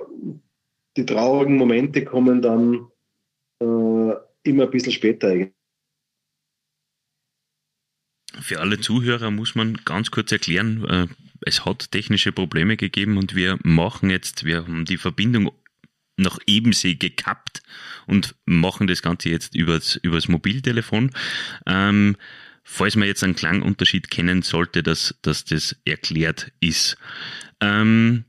die 0.98 1.06
traurigen 1.06 1.58
Momente 1.58 2.04
kommen 2.04 2.42
dann 2.42 2.88
äh, 3.60 4.14
immer 4.44 4.64
ein 4.64 4.72
bisschen 4.72 4.92
später. 4.92 5.34
Für 8.40 8.60
alle 8.60 8.80
Zuhörer 8.80 9.32
muss 9.32 9.56
man 9.56 9.78
ganz 9.86 10.12
kurz 10.12 10.32
erklären, 10.32 10.86
äh, 10.86 11.08
es 11.42 11.66
hat 11.66 11.92
technische 11.92 12.32
Probleme 12.32 12.78
gegeben 12.78 13.18
und 13.18 13.36
wir 13.36 13.58
machen 13.64 14.10
jetzt, 14.10 14.46
wir 14.46 14.58
haben 14.58 14.86
die 14.86 14.98
Verbindung 14.98 15.52
nach 16.18 16.40
Ebensee 16.48 16.96
gekappt 16.96 17.62
und 18.08 18.36
machen 18.46 18.88
das 18.88 19.02
Ganze 19.02 19.30
jetzt 19.30 19.56
übers, 19.56 19.98
übers 19.98 20.28
Mobiltelefon. 20.28 21.12
Ähm, 21.66 22.16
falls 22.66 22.96
man 22.96 23.08
jetzt 23.08 23.24
einen 23.24 23.36
Klangunterschied 23.36 24.10
kennen 24.10 24.42
sollte, 24.42 24.84
dass, 24.84 25.16
dass 25.22 25.46
das 25.46 25.78
erklärt 25.86 26.52
ist. 26.60 26.98
Ähm, 27.62 28.26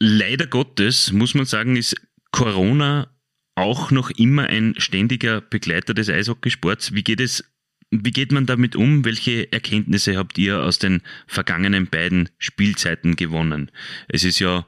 leider 0.00 0.46
Gottes, 0.46 1.12
muss 1.12 1.34
man 1.34 1.44
sagen, 1.44 1.76
ist 1.76 1.94
Corona 2.32 3.14
auch 3.54 3.90
noch 3.90 4.10
immer 4.10 4.44
ein 4.44 4.74
ständiger 4.78 5.42
Begleiter 5.42 5.92
des 5.92 6.08
Eishockeysports. 6.08 6.94
Wie 6.94 7.04
geht 7.04 7.20
es, 7.20 7.44
wie 7.90 8.10
geht 8.10 8.32
man 8.32 8.46
damit 8.46 8.74
um? 8.74 9.04
Welche 9.04 9.52
Erkenntnisse 9.52 10.16
habt 10.16 10.38
ihr 10.38 10.62
aus 10.62 10.78
den 10.78 11.02
vergangenen 11.26 11.88
beiden 11.88 12.30
Spielzeiten 12.38 13.14
gewonnen? 13.14 13.70
Es 14.08 14.24
ist 14.24 14.38
ja 14.38 14.66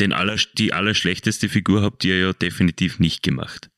den 0.00 0.12
aller, 0.12 0.36
die 0.58 0.72
allerschlechteste 0.72 1.48
Figur 1.48 1.82
habt 1.82 2.04
ihr 2.04 2.18
ja 2.18 2.32
definitiv 2.32 2.98
nicht 2.98 3.22
gemacht. 3.22 3.70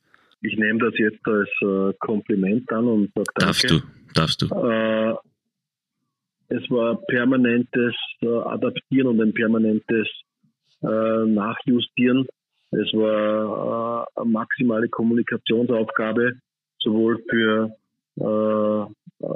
Ich 0.43 0.57
nehme 0.57 0.81
das 0.81 0.99
jetzt 0.99 1.27
als 1.27 1.49
äh, 1.63 1.93
Kompliment 2.01 2.71
an 2.73 2.87
und 2.87 3.13
sage 3.15 3.31
danke. 3.35 3.47
Darfst 3.47 3.71
du, 3.71 3.81
darfst 4.15 4.43
du. 4.43 4.47
Äh, 4.47 5.15
es 6.49 6.69
war 6.71 6.97
permanentes 7.07 7.95
äh, 8.21 8.27
Adaptieren 8.27 9.07
und 9.07 9.23
ein 9.23 9.33
permanentes 9.33 10.09
äh, 10.83 11.25
Nachjustieren. 11.27 12.27
Es 12.73 12.93
war 12.93 14.07
äh, 14.17 14.21
eine 14.21 14.31
maximale 14.31 14.89
Kommunikationsaufgabe, 14.89 16.33
sowohl 16.81 17.23
für, 17.31 17.77
äh, 18.17 19.27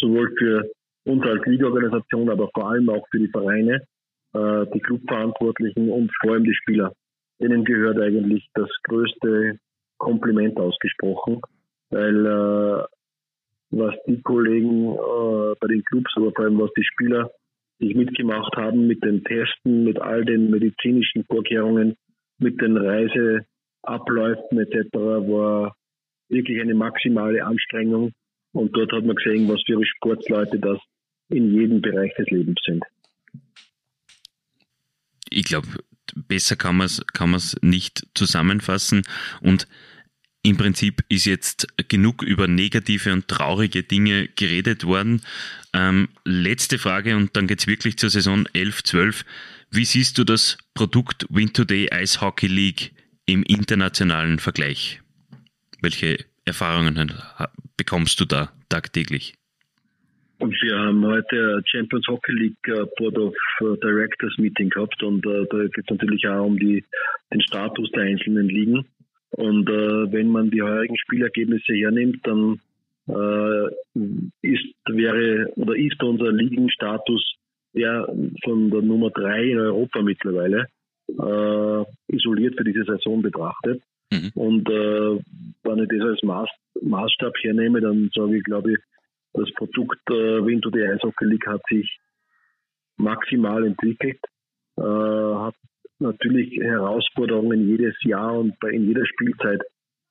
sowohl 0.00 0.34
für 0.38 0.70
uns 1.04 1.22
als 1.24 1.44
Liga-Organisation, 1.44 2.30
aber 2.30 2.48
vor 2.54 2.70
allem 2.70 2.88
auch 2.88 3.06
für 3.10 3.18
die 3.18 3.28
Vereine, 3.28 3.82
die 4.34 4.80
Clubverantwortlichen 4.80 5.88
und 5.88 6.12
vor 6.20 6.32
allem 6.32 6.44
die 6.44 6.54
Spieler. 6.54 6.92
Denen 7.40 7.64
gehört 7.64 7.98
eigentlich 7.98 8.46
das 8.52 8.68
größte 8.82 9.58
Kompliment 9.98 10.58
ausgesprochen, 10.58 11.40
weil 11.90 12.26
äh, 12.26 12.84
was 13.70 13.94
die 14.06 14.20
Kollegen 14.22 14.92
äh, 14.94 15.54
bei 15.60 15.68
den 15.68 15.84
Clubs, 15.84 16.10
aber 16.16 16.32
vor 16.32 16.44
allem 16.44 16.58
was 16.58 16.72
die 16.76 16.84
Spieler 16.84 17.30
sich 17.78 17.94
mitgemacht 17.94 18.56
haben 18.56 18.86
mit 18.86 19.04
den 19.04 19.22
Testen, 19.24 19.84
mit 19.84 20.00
all 20.00 20.24
den 20.24 20.50
medizinischen 20.50 21.24
Vorkehrungen, 21.24 21.96
mit 22.38 22.60
den 22.60 22.76
Reiseabläufen 22.76 24.58
etc., 24.58 24.94
war 24.94 25.76
wirklich 26.28 26.60
eine 26.60 26.74
maximale 26.74 27.44
Anstrengung. 27.44 28.12
Und 28.52 28.76
dort 28.76 28.92
hat 28.92 29.04
man 29.04 29.16
gesehen, 29.16 29.48
was 29.48 29.62
für 29.66 29.84
Sportleute 29.84 30.58
das 30.58 30.78
in 31.28 31.52
jedem 31.52 31.80
Bereich 31.80 32.14
des 32.16 32.28
Lebens 32.30 32.58
sind. 32.64 32.82
Ich 35.30 35.44
glaube, 35.44 35.68
besser 36.28 36.56
kann 36.56 36.76
man 36.76 36.86
es 36.86 37.02
kann 37.12 37.36
nicht 37.62 38.06
zusammenfassen. 38.14 39.02
Und 39.40 39.66
im 40.42 40.56
Prinzip 40.56 41.04
ist 41.08 41.26
jetzt 41.26 41.66
genug 41.88 42.22
über 42.22 42.46
negative 42.46 43.12
und 43.12 43.28
traurige 43.28 43.82
Dinge 43.82 44.28
geredet 44.28 44.84
worden. 44.84 45.22
Ähm, 45.72 46.08
letzte 46.24 46.78
Frage 46.78 47.16
und 47.16 47.36
dann 47.36 47.46
geht 47.46 47.60
es 47.60 47.66
wirklich 47.66 47.98
zur 47.98 48.10
Saison 48.10 48.46
11-12. 48.54 49.24
Wie 49.70 49.84
siehst 49.84 50.16
du 50.16 50.24
das 50.24 50.56
Produkt 50.74 51.26
Win 51.28 51.52
Today 51.52 51.90
Ice 51.92 52.20
Hockey 52.20 52.46
League 52.46 52.92
im 53.26 53.42
internationalen 53.42 54.38
Vergleich? 54.38 55.02
Welche 55.82 56.24
Erfahrungen 56.44 57.12
bekommst 57.76 58.18
du 58.20 58.24
da 58.24 58.52
tagtäglich? 58.68 59.37
Und 60.40 60.54
wir 60.62 60.78
haben 60.78 61.04
heute 61.04 61.62
Champions 61.66 62.06
Hockey 62.06 62.32
League 62.32 62.68
äh, 62.68 62.86
Board 62.96 63.18
of 63.18 63.34
äh, 63.60 63.76
Directors 63.82 64.38
Meeting 64.38 64.70
gehabt 64.70 65.02
und 65.02 65.26
äh, 65.26 65.46
da 65.50 65.64
geht 65.64 65.84
es 65.84 65.90
natürlich 65.90 66.28
auch 66.28 66.46
um 66.46 66.56
die, 66.58 66.84
den 67.32 67.40
Status 67.40 67.90
der 67.90 68.04
einzelnen 68.04 68.48
Ligen. 68.48 68.86
Und 69.30 69.68
äh, 69.68 70.12
wenn 70.12 70.28
man 70.28 70.50
die 70.50 70.62
heurigen 70.62 70.96
Spielergebnisse 70.96 71.72
hernimmt, 71.74 72.24
dann 72.24 72.60
äh, 73.08 73.66
ist, 74.42 74.64
wäre 74.88 75.50
oder 75.56 75.74
ist 75.74 76.00
unser 76.02 76.30
Ligenstatus 76.30 77.34
ja 77.72 78.06
von 78.44 78.70
der 78.70 78.82
Nummer 78.82 79.10
drei 79.10 79.50
in 79.50 79.58
Europa 79.58 80.02
mittlerweile 80.02 80.66
äh, 81.08 82.14
isoliert 82.14 82.56
für 82.56 82.64
diese 82.64 82.84
Saison 82.84 83.22
betrachtet. 83.22 83.82
Mhm. 84.12 84.30
Und 84.34 84.68
wenn 84.68 85.78
ich 85.82 85.88
das 85.88 86.08
als 86.08 86.22
Maß, 86.22 86.48
Maßstab 86.80 87.34
hernehme, 87.42 87.80
dann 87.80 88.08
sage 88.14 88.38
ich, 88.38 88.44
glaube 88.44 88.72
ich, 88.72 88.78
das 89.32 89.50
Produkt 89.54 90.00
äh, 90.10 90.44
Winter 90.44 90.70
die 90.70 90.82
Eishockey 90.82 91.24
League 91.24 91.46
hat 91.46 91.62
sich 91.68 91.98
maximal 92.96 93.64
entwickelt, 93.64 94.18
äh, 94.76 94.82
hat 94.82 95.54
natürlich 95.98 96.56
Herausforderungen 96.60 97.68
jedes 97.68 97.94
Jahr 98.02 98.38
und 98.38 98.54
in 98.70 98.86
jeder 98.86 99.06
Spielzeit 99.06 99.62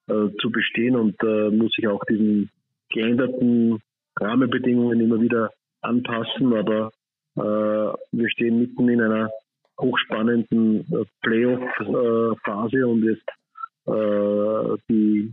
äh, 0.07 0.29
zu 0.39 0.51
bestehen 0.51 0.95
und 0.95 1.15
äh, 1.23 1.49
muss 1.49 1.71
sich 1.73 1.87
auch 1.87 2.03
diesen 2.05 2.49
geänderten 2.89 3.81
Rahmenbedingungen 4.19 4.99
immer 5.01 5.21
wieder 5.21 5.51
anpassen. 5.81 6.53
Aber 6.53 6.91
äh, 7.35 7.39
wir 8.11 8.29
stehen 8.29 8.59
mitten 8.59 8.89
in 8.89 9.01
einer 9.01 9.29
hochspannenden 9.79 10.81
äh, 10.91 11.05
Playoff-Phase 11.21 12.87
und 12.87 13.03
jetzt 13.03 13.29
äh, 13.85 14.77
die 14.89 15.31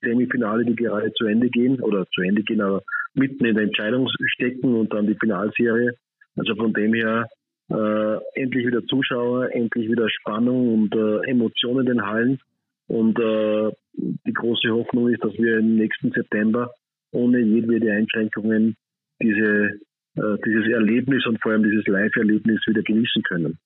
Semifinale, 0.00 0.64
die 0.64 0.76
gerade 0.76 1.12
zu 1.14 1.26
Ende 1.26 1.48
gehen 1.48 1.80
oder 1.80 2.06
zu 2.14 2.22
Ende 2.22 2.42
gehen, 2.42 2.60
aber 2.60 2.82
mitten 3.18 3.44
in 3.44 3.54
der 3.54 3.64
Entscheidung 3.64 4.08
stecken 4.34 4.74
und 4.74 4.92
dann 4.92 5.06
die 5.06 5.16
Finalserie. 5.20 5.94
Also 6.36 6.54
von 6.54 6.72
dem 6.72 6.94
her 6.94 7.26
äh, 7.70 8.40
endlich 8.40 8.66
wieder 8.66 8.84
Zuschauer, 8.86 9.52
endlich 9.52 9.90
wieder 9.90 10.08
Spannung 10.08 10.74
und 10.74 10.94
äh, 10.94 11.30
Emotionen 11.30 11.86
in 11.86 11.96
den 11.96 12.06
Hallen. 12.06 12.40
Und 12.86 13.18
äh, 13.18 13.70
die 13.94 14.32
große 14.32 14.70
Hoffnung 14.70 15.08
ist, 15.08 15.22
dass 15.22 15.34
wir 15.34 15.58
im 15.58 15.76
nächsten 15.76 16.10
September 16.12 16.72
ohne 17.10 17.40
jedwede 17.40 17.92
Einschränkungen 17.92 18.76
diese, 19.20 19.80
äh, 20.16 20.36
dieses 20.46 20.68
Erlebnis 20.72 21.26
und 21.26 21.40
vor 21.42 21.52
allem 21.52 21.64
dieses 21.64 21.86
Live-Erlebnis 21.86 22.60
wieder 22.66 22.82
genießen 22.82 23.22
können. 23.24 23.58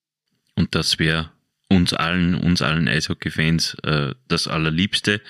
Und 0.56 0.74
das 0.74 0.98
wäre 0.98 1.30
uns 1.68 1.94
allen, 1.94 2.34
uns 2.34 2.62
allen 2.62 2.88
Eishockey-Fans 2.88 3.76
äh, 3.84 4.14
das 4.28 4.48
Allerliebste. 4.48 5.20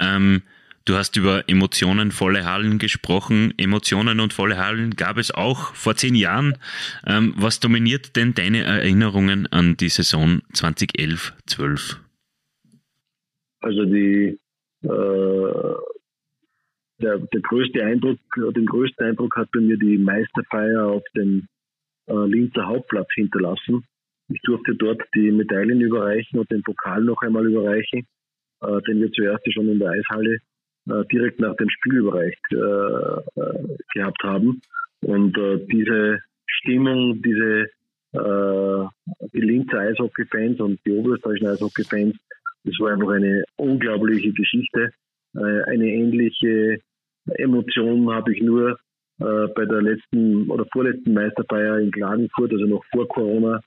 Ähm, 0.00 0.42
Du 0.84 0.94
hast 0.94 1.16
über 1.16 1.48
emotionenvolle 1.48 2.44
Hallen 2.44 2.78
gesprochen. 2.78 3.54
Emotionen 3.56 4.18
und 4.18 4.32
volle 4.32 4.58
Hallen 4.58 4.96
gab 4.96 5.16
es 5.16 5.30
auch 5.30 5.74
vor 5.74 5.94
zehn 5.94 6.16
Jahren. 6.16 6.58
Ähm, 7.06 7.34
was 7.36 7.60
dominiert 7.60 8.16
denn 8.16 8.34
deine 8.34 8.64
Erinnerungen 8.64 9.46
an 9.46 9.76
die 9.76 9.88
Saison 9.88 10.40
2011-12? 10.54 11.98
Also 13.60 13.84
die, 13.84 14.40
äh, 14.82 14.88
der, 17.00 17.18
der 17.18 17.40
größte 17.42 17.84
Eindruck, 17.84 18.18
den 18.36 18.66
größten 18.66 19.06
Eindruck 19.06 19.36
hat 19.36 19.52
bei 19.52 19.60
mir 19.60 19.76
die 19.76 19.98
Meisterfeier 19.98 20.86
auf 20.86 21.04
dem 21.14 21.46
äh, 22.08 22.26
Linzer 22.26 22.66
Hauptplatz 22.66 23.08
hinterlassen. 23.14 23.84
Ich 24.28 24.40
durfte 24.42 24.74
dort 24.74 25.00
die 25.14 25.30
Medaillen 25.30 25.80
überreichen 25.80 26.40
und 26.40 26.50
den 26.50 26.62
Pokal 26.62 27.04
noch 27.04 27.22
einmal 27.22 27.46
überreichen, 27.46 28.04
äh, 28.62 28.82
den 28.88 29.00
wir 29.00 29.12
zuerst 29.12 29.44
schon 29.52 29.68
in 29.68 29.78
der 29.78 29.90
Eishalle 29.90 30.38
äh, 30.88 31.04
direkt 31.12 31.40
nach 31.40 31.56
dem 31.56 31.68
Spiel 31.70 31.98
überreicht 31.98 32.40
äh, 32.52 32.56
äh, 32.56 33.76
gehabt 33.94 34.22
haben. 34.22 34.60
Und 35.02 35.36
äh, 35.36 35.64
diese 35.66 36.20
Stimmung, 36.46 37.22
diese 37.22 37.68
äh, 38.12 38.86
die 39.32 39.40
Linzer 39.40 39.78
Eishockey-Fans 39.78 40.60
und 40.60 40.78
die 40.84 40.92
oberösterreichischen 40.92 41.48
Eishockey-Fans, 41.48 42.16
das 42.64 42.78
war 42.78 42.92
einfach 42.92 43.10
eine 43.10 43.44
unglaubliche 43.56 44.32
Geschichte. 44.32 44.92
Äh, 45.34 45.62
eine 45.70 45.86
ähnliche 45.86 46.80
Emotion 47.36 48.12
habe 48.12 48.34
ich 48.34 48.42
nur 48.42 48.78
äh, 49.18 49.48
bei 49.54 49.64
der 49.64 49.82
letzten 49.82 50.50
oder 50.50 50.66
vorletzten 50.72 51.14
Meisterfeier 51.14 51.78
in 51.78 51.90
Klagenfurt, 51.90 52.52
also 52.52 52.66
noch 52.66 52.84
vor 52.92 53.08
Corona, 53.08 53.60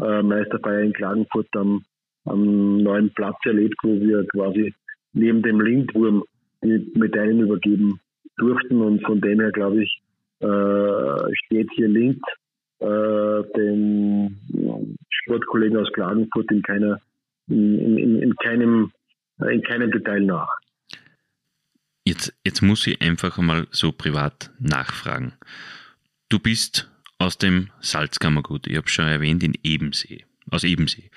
äh, 0.00 0.22
Meisterfeier 0.22 0.80
in 0.80 0.92
Klagenfurt 0.92 1.48
am, 1.56 1.84
am 2.24 2.78
neuen 2.82 3.12
Platz 3.14 3.36
erlebt, 3.44 3.76
wo 3.82 4.00
wir 4.00 4.26
quasi 4.28 4.74
neben 5.12 5.42
dem 5.42 5.60
Lindwurm 5.60 6.24
die 6.62 6.92
Medaillen 6.94 7.40
übergeben 7.40 8.00
durften. 8.36 8.80
Und 8.80 9.02
von 9.04 9.20
dem 9.20 9.40
her, 9.40 9.52
glaube 9.52 9.82
ich, 9.82 10.00
äh, 10.40 11.34
steht 11.44 11.68
hier 11.74 11.88
Lind 11.88 12.22
äh, 12.80 13.42
den 13.56 14.38
Sportkollegen 15.08 15.76
aus 15.76 15.92
Klagenfurt 15.92 16.50
in 16.50 16.62
keiner 16.62 16.98
in, 17.48 17.98
in, 17.98 18.22
in 18.22 18.34
keinem 18.36 18.92
in 19.50 19.62
keinem 19.62 19.90
Detail 19.90 20.20
nach. 20.20 20.48
Jetzt, 22.04 22.34
jetzt 22.44 22.62
muss 22.62 22.86
ich 22.86 23.00
einfach 23.02 23.36
mal 23.38 23.66
so 23.70 23.92
privat 23.92 24.50
nachfragen. 24.58 25.34
Du 26.28 26.38
bist 26.38 26.90
aus 27.18 27.36
dem 27.36 27.68
Salzkammergut, 27.80 28.66
ich 28.66 28.76
habe 28.76 28.88
schon 28.88 29.06
erwähnt, 29.06 29.42
in 29.42 29.54
Ebensee, 29.62 30.24
aus 30.50 30.64
Ebensee, 30.64 31.10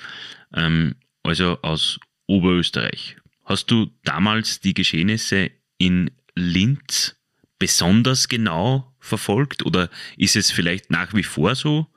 ähm, 0.54 0.96
also 1.24 1.58
aus 1.62 2.00
Oberösterreich. 2.28 3.18
Hast 3.44 3.72
du 3.72 3.88
damals 4.04 4.60
die 4.62 4.74
Geschehnisse 4.74 5.52
in 5.78 6.12
Linz 6.36 7.20
besonders 7.60 8.28
genau 8.28 8.94
verfolgt 9.00 9.66
oder 9.66 9.90
ist 10.18 10.36
es 10.36 10.52
vielleicht 10.52 10.92
nach 10.92 11.14
wie 11.14 11.24
vor 11.24 11.56
so? 11.56 11.88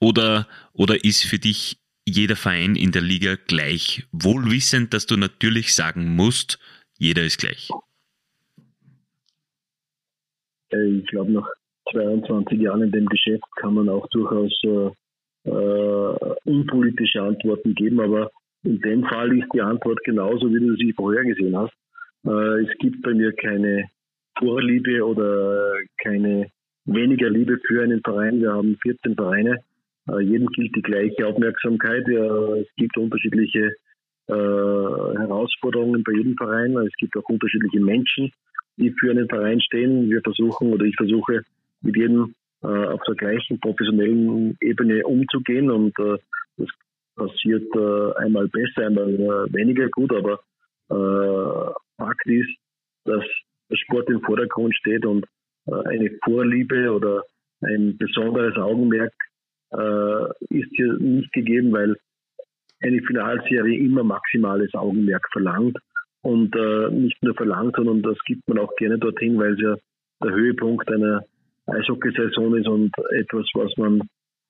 Oder, 0.00 0.46
oder 0.72 1.04
ist 1.04 1.24
für 1.24 1.38
dich 1.38 1.78
jeder 2.06 2.36
Verein 2.36 2.76
in 2.76 2.92
der 2.92 3.02
Liga 3.02 3.36
gleich, 3.46 4.06
wohlwissend, 4.12 4.94
dass 4.94 5.06
du 5.06 5.16
natürlich 5.16 5.74
sagen 5.74 6.14
musst, 6.14 6.58
jeder 6.98 7.24
ist 7.24 7.38
gleich? 7.38 7.68
Äh, 10.70 10.98
ich 10.98 11.06
glaube, 11.06 11.32
nach 11.32 11.48
22 11.92 12.60
Jahren 12.60 12.82
in 12.82 12.92
dem 12.92 13.06
Geschäft 13.06 13.44
kann 13.56 13.74
man 13.74 13.88
auch 13.88 14.06
durchaus 14.08 14.52
äh, 14.64 15.48
äh, 15.48 16.34
unpolitische 16.44 17.22
Antworten 17.22 17.74
geben, 17.74 18.00
aber 18.00 18.30
in 18.66 18.80
dem 18.80 19.04
Fall 19.04 19.36
ist 19.38 19.48
die 19.54 19.60
Antwort 19.60 20.02
genauso, 20.04 20.52
wie 20.52 20.58
du 20.58 20.74
sie 20.74 20.92
vorhergesehen 20.92 21.56
hast. 21.56 21.72
Äh, 22.26 22.64
es 22.64 22.78
gibt 22.78 23.00
bei 23.02 23.14
mir 23.14 23.32
keine 23.32 23.88
Vorliebe 24.38 25.04
oder 25.04 25.72
keine 26.02 26.48
weniger 26.84 27.30
Liebe 27.30 27.58
für 27.66 27.82
einen 27.82 28.00
Verein. 28.02 28.40
Wir 28.40 28.52
haben 28.52 28.76
14 28.82 29.14
Vereine. 29.14 29.60
Äh, 30.08 30.20
jedem 30.20 30.48
gilt 30.48 30.74
die 30.74 30.82
gleiche 30.82 31.26
Aufmerksamkeit. 31.26 32.08
Es 32.08 32.68
gibt 32.76 32.96
unterschiedliche 32.98 33.72
äh, 34.28 34.32
Herausforderungen 34.32 36.02
bei 36.02 36.12
jedem 36.12 36.36
Verein. 36.36 36.76
Es 36.78 36.96
gibt 36.98 37.16
auch 37.16 37.28
unterschiedliche 37.28 37.80
Menschen, 37.80 38.32
die 38.76 38.90
für 38.98 39.12
einen 39.12 39.28
Verein 39.28 39.60
stehen. 39.60 40.10
Wir 40.10 40.20
versuchen 40.22 40.72
oder 40.72 40.84
ich 40.84 40.96
versuche 40.96 41.42
mit 41.82 41.96
jedem 41.96 42.34
äh, 42.62 42.66
auf 42.66 43.00
der 43.06 43.14
gleichen 43.14 43.60
professionellen 43.60 44.56
Ebene 44.60 45.06
umzugehen 45.06 45.70
und 45.70 45.96
äh, 46.00 46.18
passiert 47.16 47.64
äh, 47.74 48.12
einmal 48.22 48.48
besser, 48.48 48.86
einmal 48.86 49.10
äh, 49.14 49.52
weniger 49.52 49.88
gut, 49.88 50.12
aber 50.12 50.40
äh, 50.90 51.72
Fakt 51.98 52.26
ist, 52.26 52.54
dass 53.04 53.24
der 53.70 53.76
Sport 53.76 54.08
im 54.10 54.20
Vordergrund 54.20 54.74
steht 54.76 55.04
und 55.04 55.26
eine 55.66 56.10
Vorliebe 56.22 56.92
oder 56.92 57.24
ein 57.60 57.96
besonderes 57.98 58.56
Augenmerk 58.56 59.12
ist 60.48 60.70
hier 60.76 60.92
nicht 60.92 61.32
gegeben, 61.32 61.72
weil 61.72 61.96
eine 62.80 63.02
Finalserie 63.02 63.78
immer 63.78 64.04
maximales 64.04 64.72
Augenmerk 64.74 65.26
verlangt 65.32 65.76
und 66.22 66.54
äh, 66.54 66.90
nicht 66.90 67.22
nur 67.22 67.34
verlangt, 67.34 67.76
sondern 67.76 68.02
das 68.02 68.18
gibt 68.26 68.46
man 68.48 68.58
auch 68.58 68.74
gerne 68.76 68.98
dorthin, 68.98 69.38
weil 69.38 69.54
es 69.54 69.60
ja 69.60 69.76
der 70.22 70.32
Höhepunkt 70.32 70.90
einer 70.90 71.24
Eishockeysaison 71.66 72.56
ist 72.56 72.68
und 72.68 72.92
etwas, 73.12 73.46
was 73.54 73.72
man 73.76 74.00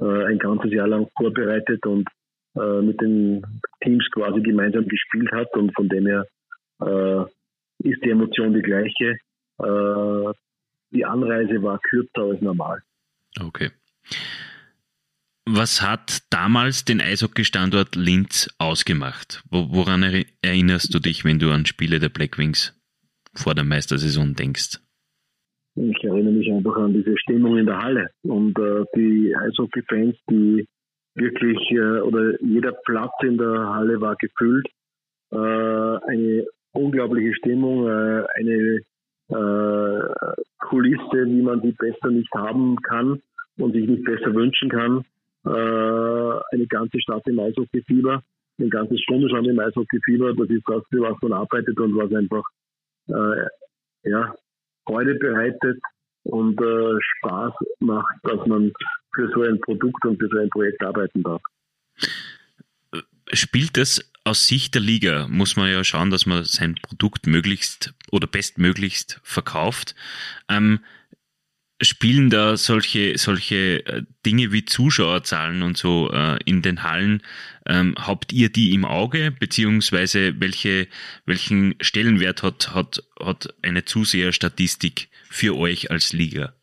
äh, 0.01 0.25
ein 0.27 0.39
ganzes 0.39 0.73
Jahr 0.73 0.89
lang 0.89 1.09
vorbereitet 1.17 1.85
und 1.87 2.09
äh, 2.57 2.83
mit 2.83 3.01
den 3.01 3.45
Teams 3.83 4.09
quasi 4.13 4.41
gemeinsam 4.41 4.87
gespielt 4.87 5.31
hat 5.33 5.53
und 5.55 5.75
von 5.75 5.89
dem 5.89 6.07
her 6.07 6.27
äh, 6.81 7.23
ist 7.89 8.03
die 8.05 8.11
Emotion 8.11 8.55
die 8.55 8.63
gleiche. 8.63 9.19
Äh, 9.59 10.33
die 10.91 11.05
Anreise 11.05 11.63
war 11.63 11.79
kürzer 11.81 12.23
als 12.23 12.41
normal. 12.41 12.81
Okay. 13.41 13.71
Was 15.49 15.81
hat 15.81 16.23
damals 16.31 16.85
den 16.85 17.01
Eishockey-Standort 17.01 17.95
Linz 17.95 18.53
ausgemacht? 18.59 19.45
Woran 19.51 20.03
erinnerst 20.43 20.93
du 20.93 20.99
dich, 20.99 21.25
wenn 21.25 21.39
du 21.39 21.53
an 21.53 21.67
Spiele 21.67 22.01
der 22.01 22.09
Blackwings 22.09 22.75
vor 23.35 23.55
der 23.55 23.65
Meistersaison 23.65 24.35
denkst? 24.35 24.81
Ich 25.77 26.03
erinnere 26.03 26.33
mich 26.33 26.51
einfach 26.51 26.77
an 26.77 26.95
diese 26.95 27.17
Stimmung 27.19 27.59
in 27.59 27.67
der 27.67 27.79
Halle 27.79 28.11
und 28.23 28.59
äh, 28.59 28.85
die 28.97 29.37
Eishockey-Fans, 29.37 30.17
die 30.31 30.67
wirklich, 31.17 31.59
äh, 31.71 32.01
oder 32.01 32.41
jeder 32.43 32.73
Platz 32.85 33.13
in 33.23 33.39
der 33.39 33.75
Halle 33.75 34.01
war 34.01 34.17
gefüllt. 34.17 34.67
Äh, 35.33 35.37
eine 35.37 36.47
unglaubliche 36.73 37.35
Stimmung, 37.35 37.89
äh, 37.89 38.25
eine 38.37 38.81
äh, 39.29 40.35
Kulisse, 40.59 41.27
wie 41.27 41.43
man 41.43 41.61
die 41.63 41.73
besser 41.73 42.11
nicht 42.11 42.33
haben 42.35 42.77
kann 42.83 43.21
und 43.59 43.73
sich 43.73 43.89
nicht 43.89 44.05
besser 44.05 44.35
wünschen 44.35 44.69
kann 44.69 45.05
äh, 45.47 46.41
eine 46.53 46.67
ganze 46.69 47.01
Stadt 47.01 47.23
im 47.27 47.39
Eishockeyfieber, 47.39 48.23
ein 48.59 48.71
ganzes 48.71 49.01
Stundenstand 49.03 49.47
im 49.47 49.59
Eishockeyfieber. 49.59 50.35
Das 50.35 50.51
ist 50.51 50.65
das, 50.67 50.83
für 50.91 51.03
was 51.03 51.17
man 51.23 51.33
arbeitet 51.33 51.79
und 51.79 51.97
was 51.97 52.13
einfach 52.13 52.43
äh, 53.09 54.11
ja, 54.11 54.35
Freude 54.85 55.15
bereitet 55.15 55.81
und 56.25 56.61
Spaß 57.19 57.53
macht, 57.79 58.17
dass 58.25 58.45
man 58.47 58.73
für 59.17 59.29
so 59.35 59.43
ein 59.43 59.61
Produkt 59.61 60.05
und 60.05 60.19
für 60.21 60.29
so 60.29 60.39
ein 60.39 60.51
Projekt 60.51 60.83
arbeiten 60.85 61.23
darf. 61.23 61.43
Spielt 63.33 63.77
es 63.77 64.13
aus 64.23 64.47
Sicht 64.47 64.75
der 64.75 64.83
Liga, 64.83 65.27
muss 65.29 65.57
man 65.57 65.71
ja 65.71 65.83
schauen, 65.83 66.11
dass 66.11 66.27
man 66.27 66.45
sein 66.45 66.77
Produkt 66.77 67.27
möglichst 67.27 67.95
oder 68.13 68.27
bestmöglichst 68.27 69.21
verkauft. 69.25 69.95
Ähm, 70.49 70.81
spielen 71.81 72.31
da 72.31 72.57
solche, 72.57 73.19
solche 73.19 73.87
äh, 73.87 74.03
Dinge 74.25 74.51
wie 74.53 74.65
Zuschauerzahlen 74.65 75.63
und 75.63 75.77
so 75.77 76.11
äh, 76.11 76.39
in 76.45 76.63
den 76.63 76.83
Hallen, 76.83 77.23
ähm, 77.67 77.95
habt 77.99 78.33
ihr 78.33 78.49
die 78.51 78.73
im 78.73 78.85
Auge, 78.85 79.31
beziehungsweise 79.31 80.41
welche, 80.41 80.89
welchen 81.27 81.75
Stellenwert 81.81 82.43
hat, 82.43 82.75
hat, 82.75 83.03
hat 83.21 83.55
eine 83.63 83.85
Zuseherstatistik 83.85 85.09
für 85.29 85.57
euch 85.57 85.91
als 85.91 86.13
Liga? 86.13 86.56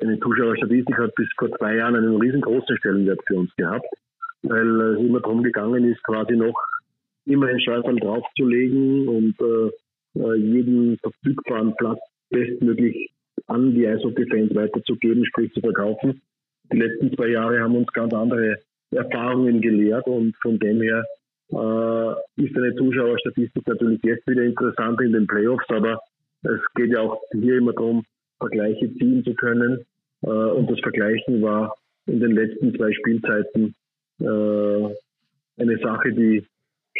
Eine 0.00 0.18
Zuschauerstatistik 0.20 0.98
hat 0.98 1.14
bis 1.14 1.28
vor 1.38 1.50
zwei 1.56 1.76
Jahren 1.76 1.96
einen 1.96 2.20
riesengroßen 2.20 2.76
Stellenwert 2.78 3.20
für 3.26 3.36
uns 3.36 3.54
gehabt, 3.56 3.86
weil 4.42 4.80
es 4.92 5.00
immer 5.00 5.20
darum 5.20 5.42
gegangen 5.42 5.84
ist, 5.84 6.02
quasi 6.02 6.36
noch 6.36 6.54
immer 7.26 7.46
einen 7.46 7.60
Scheißball 7.60 7.96
draufzulegen 7.96 9.08
und 9.08 9.34
äh, 9.40 10.20
äh, 10.20 10.36
jeden 10.36 10.98
verfügbaren 10.98 11.74
Platz 11.76 12.00
bestmöglich 12.30 13.10
an 13.46 13.74
die 13.74 13.86
Eishockey-Fans 13.86 14.54
weiterzugeben, 14.54 15.24
sprich 15.26 15.52
zu 15.52 15.60
verkaufen. 15.60 16.20
Die 16.72 16.78
letzten 16.78 17.14
zwei 17.14 17.28
Jahre 17.28 17.60
haben 17.60 17.76
uns 17.76 17.92
ganz 17.92 18.12
andere 18.14 18.58
Erfahrungen 18.90 19.60
gelehrt 19.60 20.06
und 20.06 20.34
von 20.40 20.58
dem 20.58 20.80
her 20.80 21.04
äh, 21.50 22.42
ist 22.42 22.56
eine 22.56 22.74
Zuschauerstatistik 22.76 23.66
natürlich 23.66 24.00
jetzt 24.02 24.26
wieder 24.26 24.42
interessant 24.42 25.00
in 25.00 25.12
den 25.12 25.26
Playoffs, 25.26 25.68
aber 25.68 26.00
es 26.42 26.60
geht 26.74 26.90
ja 26.90 27.00
auch 27.00 27.20
hier 27.32 27.58
immer 27.58 27.72
darum, 27.72 28.04
Vergleiche 28.44 28.92
ziehen 28.94 29.24
zu 29.24 29.34
können. 29.34 29.84
Äh, 30.22 30.28
und 30.28 30.70
das 30.70 30.80
Vergleichen 30.80 31.42
war 31.42 31.74
in 32.06 32.20
den 32.20 32.32
letzten 32.32 32.74
zwei 32.76 32.92
Spielzeiten 32.92 33.74
äh, 34.20 34.94
eine 35.56 35.78
Sache, 35.78 36.12
die 36.12 36.44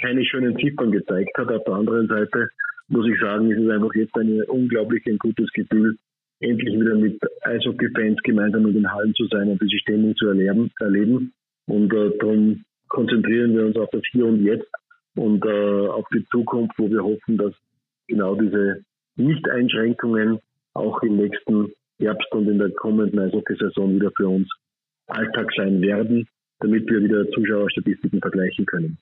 keine 0.00 0.24
schönen 0.24 0.56
Ziffern 0.58 0.90
gezeigt 0.90 1.36
hat. 1.36 1.50
Auf 1.50 1.64
der 1.64 1.74
anderen 1.74 2.08
Seite 2.08 2.48
muss 2.88 3.06
ich 3.06 3.20
sagen, 3.20 3.50
ist 3.50 3.60
es 3.60 3.70
einfach 3.70 3.94
jetzt 3.94 4.16
ein 4.16 4.42
unglaublich 4.48 5.04
ein 5.06 5.18
gutes 5.18 5.50
Gefühl, 5.52 5.96
endlich 6.40 6.74
wieder 6.78 6.94
mit 6.94 7.18
Eishockey-Fans 7.42 8.20
gemeinsam 8.22 8.66
in 8.66 8.74
den 8.74 8.92
Hallen 8.92 9.14
zu 9.14 9.26
sein 9.26 9.48
und 9.48 9.60
diese 9.62 9.78
Stimmung 9.78 10.16
zu 10.16 10.28
erleben. 10.28 10.70
erleben. 10.80 11.32
Und 11.66 11.92
äh, 11.94 12.10
darum 12.18 12.64
konzentrieren 12.88 13.54
wir 13.54 13.66
uns 13.66 13.76
auf 13.76 13.90
das 13.90 14.02
Hier 14.12 14.26
und 14.26 14.44
Jetzt 14.44 14.70
und 15.16 15.44
äh, 15.44 15.88
auf 15.88 16.04
die 16.12 16.24
Zukunft, 16.26 16.74
wo 16.78 16.90
wir 16.90 17.02
hoffen, 17.02 17.38
dass 17.38 17.54
genau 18.08 18.34
diese 18.34 18.82
Nicht-Einschränkungen 19.16 20.40
auch 20.74 21.02
im 21.02 21.16
nächsten 21.16 21.72
Herbst 21.98 22.30
und 22.32 22.48
in 22.48 22.58
der 22.58 22.70
kommenden 22.70 23.18
Eishockey-Saison 23.18 23.96
wieder 23.96 24.10
für 24.16 24.28
uns 24.28 24.48
Alltag 25.06 25.50
sein 25.56 25.80
werden, 25.80 26.26
damit 26.60 26.88
wir 26.90 27.02
wieder 27.02 27.28
Zuschauerstatistiken 27.30 28.20
vergleichen 28.20 28.66
können. 28.66 28.98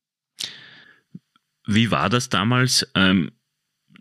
Wie 1.67 1.91
war 1.91 2.09
das 2.09 2.29
damals? 2.29 2.91
Ähm 2.95 3.31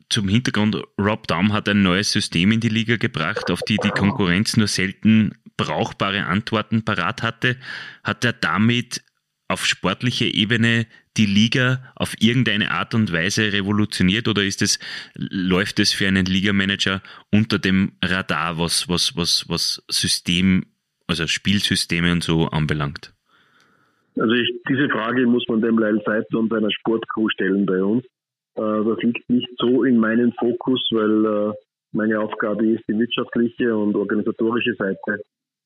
zum 0.09 0.27
Hintergrund, 0.27 0.75
Rob 0.99 1.25
Daum 1.27 1.53
hat 1.53 1.69
ein 1.69 1.83
neues 1.83 2.11
System 2.11 2.51
in 2.51 2.59
die 2.59 2.67
Liga 2.67 2.97
gebracht, 2.97 3.49
auf 3.49 3.61
die 3.61 3.77
die 3.77 3.91
Konkurrenz 3.91 4.57
nur 4.57 4.67
selten 4.67 5.35
brauchbare 5.55 6.25
Antworten 6.25 6.83
parat 6.83 7.23
hatte. 7.23 7.55
Hat 8.03 8.25
er 8.25 8.33
damit 8.33 9.03
auf 9.51 9.65
sportlicher 9.65 10.33
Ebene 10.33 10.85
die 11.17 11.25
Liga 11.25 11.91
auf 11.95 12.15
irgendeine 12.19 12.71
Art 12.71 12.95
und 12.95 13.11
Weise 13.11 13.51
revolutioniert 13.51 14.27
oder 14.27 14.43
ist 14.43 14.61
es, 14.61 14.79
läuft 15.15 15.79
es 15.79 15.91
für 15.91 16.07
einen 16.07 16.25
Ligamanager 16.25 17.01
unter 17.31 17.59
dem 17.59 17.93
Radar, 18.03 18.57
was, 18.57 18.87
was, 18.87 19.15
was, 19.17 19.45
was 19.49 19.83
System, 19.89 20.63
also 21.07 21.27
Spielsysteme 21.27 22.11
und 22.11 22.23
so 22.23 22.47
anbelangt? 22.47 23.13
Also 24.17 24.33
ich, 24.33 24.49
diese 24.69 24.89
Frage 24.89 25.25
muss 25.25 25.45
man 25.47 25.61
dem 25.61 25.77
Leil 25.77 26.01
Seitz 26.05 26.33
und 26.33 26.49
seiner 26.49 26.71
Sportcrew 26.71 27.29
stellen 27.29 27.65
bei 27.65 27.81
uns. 27.83 28.05
Äh, 28.55 28.61
das 28.61 28.97
liegt 29.01 29.29
nicht 29.29 29.49
so 29.57 29.83
in 29.83 29.97
meinem 29.97 30.33
Fokus, 30.39 30.81
weil 30.91 31.25
äh, 31.25 31.53
meine 31.91 32.19
Aufgabe 32.19 32.65
ist, 32.67 32.83
die 32.87 32.97
wirtschaftliche 32.97 33.75
und 33.75 33.95
organisatorische 33.95 34.73
Seite 34.75 35.21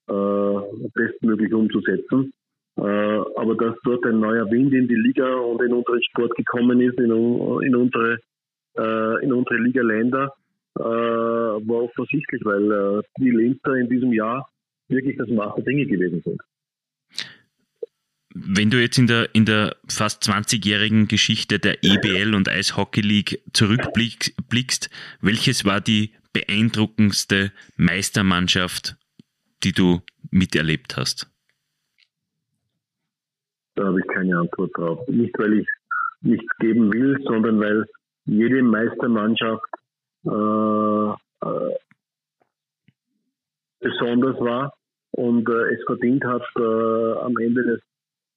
äh, 0.08 0.89
bestmöglich 0.93 1.54
umzusetzen. 1.54 2.32
Äh, 2.78 2.82
aber 2.82 3.56
dass 3.56 3.76
dort 3.84 4.06
ein 4.06 4.20
neuer 4.20 4.50
Wind 4.52 4.74
in 4.74 4.88
die 4.88 4.96
Liga 4.96 5.34
und 5.36 5.62
in 5.62 5.74
unseren 5.74 6.04
Sport 6.04 6.36
gekommen 6.36 6.82
ist, 6.82 6.98
in, 7.00 7.12
in 7.12 7.76
unsere, 7.76 8.20
äh, 8.78 9.24
in 9.24 9.32
unsere 9.32 9.58
Liga-Länder, 9.58 10.34
äh, 10.78 10.84
war 10.84 11.84
offensichtlich, 11.84 12.42
weil 12.44 13.02
die 13.18 13.30
Linzer 13.30 13.76
in 13.76 13.88
diesem 13.88 14.12
Jahr 14.12 14.50
wirklich 14.90 15.18
das 15.18 15.30
Maß 15.30 15.56
der 15.56 15.64
Dinge 15.64 15.86
gewesen 15.86 16.22
sind. 16.24 16.42
Wenn 18.38 18.70
du 18.70 18.82
jetzt 18.82 18.98
in 18.98 19.08
der, 19.08 19.34
in 19.34 19.46
der 19.46 19.78
fast 19.88 20.24
20-jährigen 20.24 21.08
Geschichte 21.08 21.58
der 21.58 21.86
EBL 21.86 22.36
und 22.36 22.50
Eishockey 22.50 23.00
League 23.00 23.42
zurückblickst, 23.54 24.90
welches 25.22 25.64
war 25.64 25.80
die 25.80 26.12
beeindruckendste 26.34 27.54
Meistermannschaft, 27.78 28.98
die 29.64 29.72
du 29.72 30.02
miterlebt 30.32 30.98
hast? 30.98 31.32
Da 33.76 33.86
habe 33.86 34.00
ich 34.00 34.08
keine 34.08 34.38
Antwort 34.40 34.72
drauf. 34.76 35.08
Nicht, 35.08 35.38
weil 35.38 35.60
ich 35.60 35.68
nichts 36.22 36.48
geben 36.60 36.92
will, 36.94 37.18
sondern 37.26 37.60
weil 37.60 37.86
jede 38.26 38.64
Meistermannschaft 38.64 39.66
äh, 40.26 41.10
äh, 41.46 41.76
besonders 43.80 44.40
war 44.40 44.74
und 45.12 45.48
äh, 45.48 45.74
es 45.74 45.84
verdient 45.86 46.24
hat, 46.26 46.44
äh, 46.58 47.14
am 47.20 47.38
Ende 47.38 47.64
des, 47.64 47.80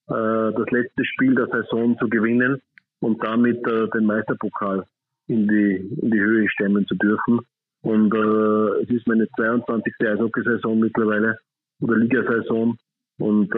äh, 0.09 0.53
das 0.53 0.71
letzte 0.71 1.05
Spiel 1.05 1.35
der 1.35 1.47
Saison 1.47 1.97
zu 1.99 2.09
gewinnen 2.09 2.61
und 3.01 3.23
damit 3.25 3.67
äh, 3.67 3.89
den 3.89 4.05
Meisterpokal 4.05 4.85
in 5.29 5.49
die, 5.49 5.77
in 6.01 6.11
die 6.11 6.21
Höhe 6.21 6.49
stemmen 6.51 6.87
zu 6.87 6.95
dürfen. 6.97 7.41
Und 7.83 8.13
es 8.13 8.91
ist 8.91 9.07
meine 9.07 9.29
22. 9.37 9.95
Eishockey-Saison 10.01 10.81
mittlerweile 10.81 11.39
oder 11.81 11.97
Ligasaison 11.97 12.77
und 13.19 13.55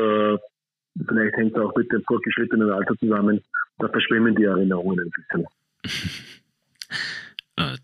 vielleicht 1.06 1.36
hängt 1.36 1.56
es 1.56 1.62
auch 1.62 1.74
mit 1.76 1.90
dem 1.92 2.02
fortgeschrittenen 2.04 2.70
Alter 2.70 2.96
zusammen. 2.98 3.40
Da 3.78 3.88
verschwimmen 3.88 4.34
die 4.34 4.44
Erinnerungen 4.44 5.00
ein 5.00 5.10
bisschen. 5.10 5.46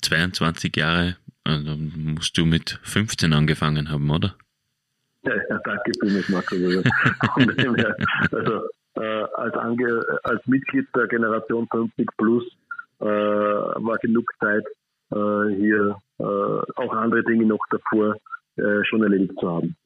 22 0.00 0.76
Jahre, 0.76 1.16
also 1.44 1.76
musst 1.76 2.36
du 2.38 2.46
mit 2.46 2.78
15 2.82 3.32
angefangen 3.32 3.90
haben, 3.90 4.10
oder? 4.10 4.34
Ja, 5.24 5.34
ja 5.34 5.60
danke 5.64 5.92
vielmals, 6.00 6.28
Marco. 6.28 6.54
also 8.32 8.68
äh, 8.94 9.24
als, 9.34 9.54
Ange 9.54 10.02
als 10.22 10.46
Mitglied 10.46 10.86
der 10.94 11.06
Generation 11.08 11.68
50 11.70 12.08
Plus 12.16 12.44
äh, 13.00 13.04
war 13.04 13.98
genug 13.98 14.30
Zeit, 14.40 14.64
äh, 15.12 15.56
hier 15.56 15.96
äh, 16.18 16.22
auch 16.22 16.92
andere 16.92 17.22
Dinge 17.24 17.46
noch 17.46 17.64
davor 17.70 18.16
äh, 18.56 18.84
schon 18.84 19.02
erledigt 19.02 19.34
zu 19.38 19.48
haben. 19.48 19.76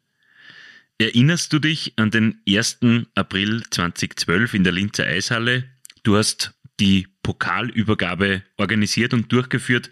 Erinnerst 1.00 1.50
du 1.54 1.60
dich 1.60 1.94
an 1.96 2.10
den 2.10 2.42
1. 2.46 2.80
April 3.14 3.62
2012 3.70 4.52
in 4.52 4.64
der 4.64 4.74
Linzer 4.74 5.06
Eishalle? 5.06 5.64
Du 6.02 6.18
hast 6.18 6.52
die 6.78 7.08
Pokalübergabe 7.22 8.42
organisiert 8.58 9.14
und 9.14 9.32
durchgeführt. 9.32 9.90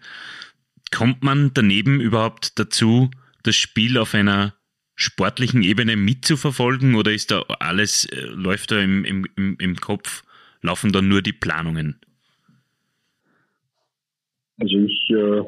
Kommt 0.95 1.25
man 1.25 1.53
daneben 1.55 2.03
überhaupt 2.03 2.59
dazu, 2.59 3.11
das 3.43 3.57
Spiel 3.57 3.97
auf 3.97 4.13
einer 4.13 4.53
sportlichen 4.97 5.63
Ebene 5.63 5.97
mitzuverfolgen 5.97 6.95
oder 6.95 7.11
ist 7.11 7.31
da 7.31 7.41
alles, 7.59 8.05
äh, 8.05 8.27
läuft 8.27 8.71
da 8.71 8.79
im, 8.79 9.07
im, 9.07 9.57
im 9.59 9.77
Kopf, 9.77 10.25
laufen 10.61 10.93
da 10.93 11.01
nur 11.01 11.23
die 11.23 11.33
Planungen? 11.33 11.99
Also 14.61 14.77
ich 14.77 15.09
äh, 15.09 15.41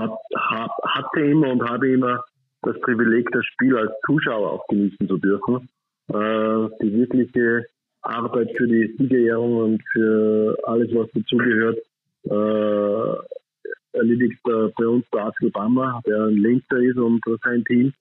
hat, 0.00 0.12
hab, 0.36 0.70
hatte 0.84 1.20
immer 1.22 1.48
und 1.48 1.68
habe 1.68 1.92
immer 1.92 2.22
das 2.66 2.80
Privileg, 2.80 3.30
das 3.32 3.44
Spiel 3.46 3.76
als 3.76 3.92
Zuschauer 4.04 4.52
auch 4.52 4.66
genießen 4.68 5.08
zu 5.08 5.16
dürfen. 5.18 5.68
Äh, 6.08 6.68
die 6.82 6.92
wirkliche 6.92 7.66
Arbeit 8.02 8.50
für 8.56 8.66
die 8.66 8.94
Siegerehrung 8.98 9.56
und 9.56 9.82
für 9.92 10.56
alles, 10.64 10.88
was 10.94 11.08
dazugehört, 11.12 11.78
äh, 12.24 13.96
erledigt 13.96 14.40
äh, 14.48 14.68
bei 14.76 14.86
uns 14.86 15.04
der 15.12 15.26
Axel 15.26 15.50
Bammer, 15.50 16.00
der 16.06 16.24
ein 16.24 16.36
Linker 16.36 16.78
ist 16.78 16.98
und 16.98 17.22
sein 17.44 17.64
Team, 17.64 17.92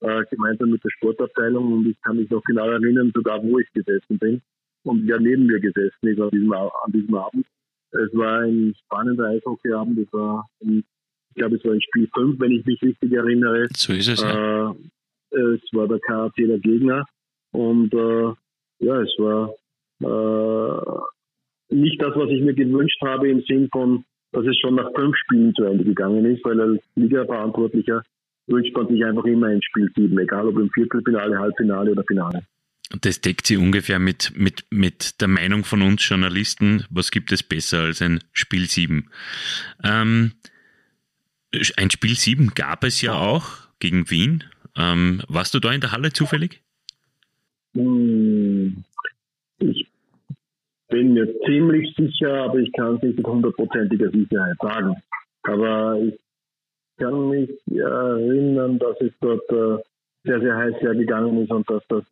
äh, 0.00 0.22
gemeinsam 0.30 0.70
mit 0.70 0.84
der 0.84 0.90
Sportabteilung. 0.90 1.72
Und 1.72 1.86
ich 1.88 2.00
kann 2.02 2.16
mich 2.16 2.30
noch 2.30 2.42
genau 2.44 2.68
erinnern, 2.68 3.12
sogar 3.14 3.42
wo 3.42 3.58
ich 3.58 3.70
gesessen 3.72 4.18
bin 4.18 4.40
und 4.84 5.06
wer 5.06 5.20
neben 5.20 5.46
mir 5.46 5.60
gesessen 5.60 6.08
ist 6.08 6.20
an 6.20 6.30
diesem, 6.30 6.52
an 6.52 6.92
diesem 6.92 7.14
Abend. 7.14 7.46
Es 7.92 8.14
war 8.14 8.40
ein 8.42 8.74
spannender 8.84 9.26
Eishockeyabend. 9.26 9.98
Es 9.98 10.12
war, 10.12 10.48
ein, 10.62 10.84
ich 11.30 11.36
glaube, 11.36 11.56
es 11.56 11.64
war 11.64 11.72
ein 11.72 11.82
Spiel 11.82 12.08
5, 12.14 12.40
wenn 12.40 12.52
ich 12.52 12.64
mich 12.66 12.82
richtig 12.82 13.12
erinnere. 13.12 13.68
So 13.76 13.92
ist 13.92 14.08
es. 14.08 14.20
Ja. 14.20 14.70
Äh, 14.70 15.38
es 15.54 15.62
war 15.72 15.86
der 15.86 16.00
KAC 16.00 16.34
der 16.36 16.58
Gegner. 16.58 17.04
Und 17.52 17.92
äh, 17.94 18.32
ja, 18.80 19.02
es 19.02 19.14
war 19.18 19.54
äh, 20.00 21.74
nicht 21.74 22.02
das, 22.02 22.14
was 22.16 22.30
ich 22.30 22.42
mir 22.42 22.54
gewünscht 22.54 23.00
habe 23.02 23.28
im 23.28 23.42
Sinn 23.42 23.68
von, 23.70 24.04
dass 24.32 24.46
es 24.46 24.58
schon 24.58 24.74
nach 24.74 24.90
fünf 24.94 25.16
Spielen 25.16 25.54
zu 25.54 25.64
Ende 25.64 25.84
gegangen 25.84 26.24
ist, 26.24 26.44
weil 26.44 26.60
als 26.60 26.80
Liga-Verantwortlicher 26.96 28.02
wünscht 28.46 28.74
man 28.74 28.88
sich 28.88 29.04
einfach 29.04 29.24
immer 29.24 29.48
ein 29.48 29.62
Spiel 29.62 29.90
sieben, 29.94 30.18
egal 30.18 30.48
ob 30.48 30.58
im 30.58 30.70
Viertelfinale, 30.70 31.38
Halbfinale 31.38 31.92
oder 31.92 32.04
Finale. 32.04 32.42
Das 33.00 33.20
deckt 33.20 33.46
sie 33.46 33.56
ungefähr 33.56 34.00
mit, 34.00 34.32
mit, 34.36 34.64
mit 34.70 35.20
der 35.20 35.28
Meinung 35.28 35.62
von 35.62 35.82
uns 35.82 36.08
Journalisten, 36.08 36.84
was 36.90 37.12
gibt 37.12 37.30
es 37.30 37.44
besser 37.44 37.82
als 37.82 38.02
ein 38.02 38.18
Spiel 38.32 38.66
7? 38.66 39.08
Ähm, 39.84 40.32
ein 41.76 41.90
Spiel 41.90 42.14
7 42.14 42.52
gab 42.54 42.84
es 42.84 43.02
ja 43.02 43.14
auch 43.14 43.44
gegen 43.78 44.10
Wien. 44.10 44.44
Ähm, 44.76 45.22
warst 45.28 45.54
du 45.54 45.58
da 45.58 45.72
in 45.72 45.80
der 45.80 45.92
Halle 45.92 46.12
zufällig? 46.12 46.60
Hm, 47.74 48.84
ich 49.58 49.86
bin 50.88 51.14
mir 51.14 51.28
ziemlich 51.46 51.94
sicher, 51.96 52.44
aber 52.44 52.58
ich 52.58 52.72
kann 52.72 52.96
es 52.96 53.02
nicht 53.02 53.16
mit 53.16 53.26
hundertprozentiger 53.26 54.10
Sicherheit 54.10 54.56
sagen. 54.60 54.96
Aber 55.42 55.98
ich 56.00 56.18
kann 56.98 57.28
mich 57.30 57.50
erinnern, 57.70 58.78
dass 58.78 59.00
es 59.00 59.12
dort 59.20 59.48
äh, 59.50 59.82
sehr, 60.24 60.40
sehr 60.40 60.56
heiß 60.56 60.74
hergegangen 60.80 61.42
ist 61.42 61.50
und 61.50 61.68
dass 61.70 61.82
das 61.88 62.04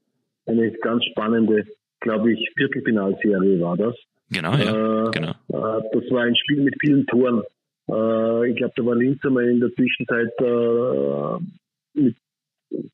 eine 0.46 0.70
ganz 0.79 1.05
spannende, 1.05 1.66
glaube 2.01 2.33
ich, 2.33 2.51
Viertelfinalserie 2.57 3.61
war 3.61 3.77
das. 3.77 3.94
Genau, 4.31 4.55
ja. 4.55 5.07
Äh, 5.07 5.11
genau. 5.11 5.31
Äh, 5.31 5.83
das 5.92 6.11
war 6.11 6.22
ein 6.22 6.37
Spiel 6.37 6.62
mit 6.62 6.74
vielen 6.81 7.07
Toren. 7.07 7.42
Äh, 7.88 8.51
ich 8.51 8.57
glaube, 8.57 8.74
da 8.77 8.85
war 8.85 8.94
Linz 8.94 9.24
einmal 9.24 9.48
in 9.48 9.61
der 9.61 9.72
Zwischenzeit 9.74 10.33
äh, 10.40 12.01
mit 12.01 12.16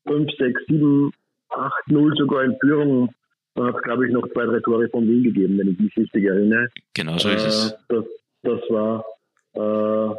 5, 0.07 0.31
6, 0.37 0.61
7, 0.67 1.11
8, 1.49 1.87
0 1.87 2.15
sogar 2.17 2.43
in 2.43 2.57
Führung 2.59 3.09
dann 3.55 3.67
hat 3.67 3.75
es, 3.77 3.81
glaube 3.83 4.05
ich, 4.05 4.13
noch 4.13 4.27
zwei, 4.33 4.45
drei 4.45 4.59
Tore 4.59 4.89
von 4.89 5.07
Wien 5.07 5.23
gegeben, 5.23 5.57
wenn 5.57 5.69
ich 5.69 5.79
mich 5.79 5.97
richtig 5.97 6.25
erinnere. 6.25 6.67
Genau 6.93 7.17
so 7.17 7.29
ist 7.29 7.45
es. 7.45 7.71
Äh, 7.71 7.75
das, 7.87 8.05
das 8.43 8.59
war 8.69 9.05
äh, 9.53 10.09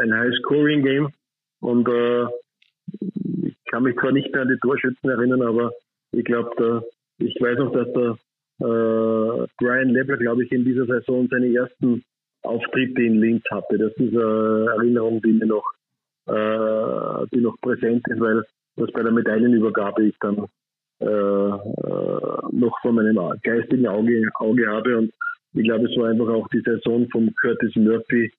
ein 0.00 0.14
High-Scoring-Game 0.14 1.08
und 1.60 1.88
äh, 1.88 2.26
ich 3.46 3.56
kann 3.70 3.84
mich 3.84 3.96
zwar 3.96 4.12
nicht 4.12 4.30
mehr 4.32 4.42
an 4.42 4.48
die 4.48 4.58
Torschützen 4.60 5.08
erinnern, 5.08 5.42
aber 5.42 5.72
ich 6.12 6.24
glaube, 6.24 6.84
ich 7.18 7.34
weiß 7.40 7.58
noch, 7.58 7.72
dass 7.72 7.90
der 7.94 8.18
äh, 8.60 9.46
Brian 9.56 9.88
Lebler, 9.88 10.18
glaube 10.18 10.44
ich, 10.44 10.52
in 10.52 10.64
dieser 10.64 10.84
Saison 10.86 11.26
seine 11.30 11.52
ersten 11.54 12.04
Auftritte 12.42 13.02
in 13.02 13.20
Linz 13.20 13.42
hatte. 13.50 13.78
Das 13.78 13.92
ist 13.96 14.16
eine 14.16 14.66
Erinnerung, 14.76 15.20
die 15.22 15.32
mir 15.32 15.46
noch, 15.46 15.64
äh, 16.26 17.26
die 17.32 17.40
noch 17.40 17.56
präsent 17.60 18.02
ist, 18.08 18.20
weil 18.20 18.42
das 18.76 18.92
bei 18.92 19.02
der 19.02 19.12
Medaillenübergabe 19.12 20.06
ich 20.06 20.16
dann 20.20 20.46
äh, 21.00 21.06
äh, 21.06 21.58
noch 22.52 22.76
vor 22.82 22.92
meinem 22.92 23.18
geistigen 23.42 23.86
Auge, 23.86 24.22
Auge 24.36 24.66
habe. 24.68 24.98
Und 24.98 25.12
ich 25.54 25.64
glaube, 25.64 25.86
es 25.88 25.96
war 25.96 26.08
einfach 26.08 26.28
auch 26.28 26.48
die 26.48 26.60
Saison 26.60 27.08
von 27.10 27.32
Curtis 27.40 27.74
Murphy, 27.76 28.32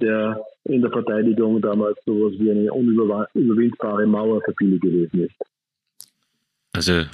der 0.00 0.40
in 0.64 0.82
der 0.82 0.90
Verteidigung 0.90 1.60
damals 1.60 1.98
so 2.04 2.12
was 2.26 2.38
wie 2.38 2.50
eine 2.50 2.72
unüberwindbare 2.72 4.06
Mauer 4.06 4.40
für 4.44 4.54
viele 4.58 4.78
gewesen 4.78 5.24
ist. 5.24 5.55
Also 6.76 7.06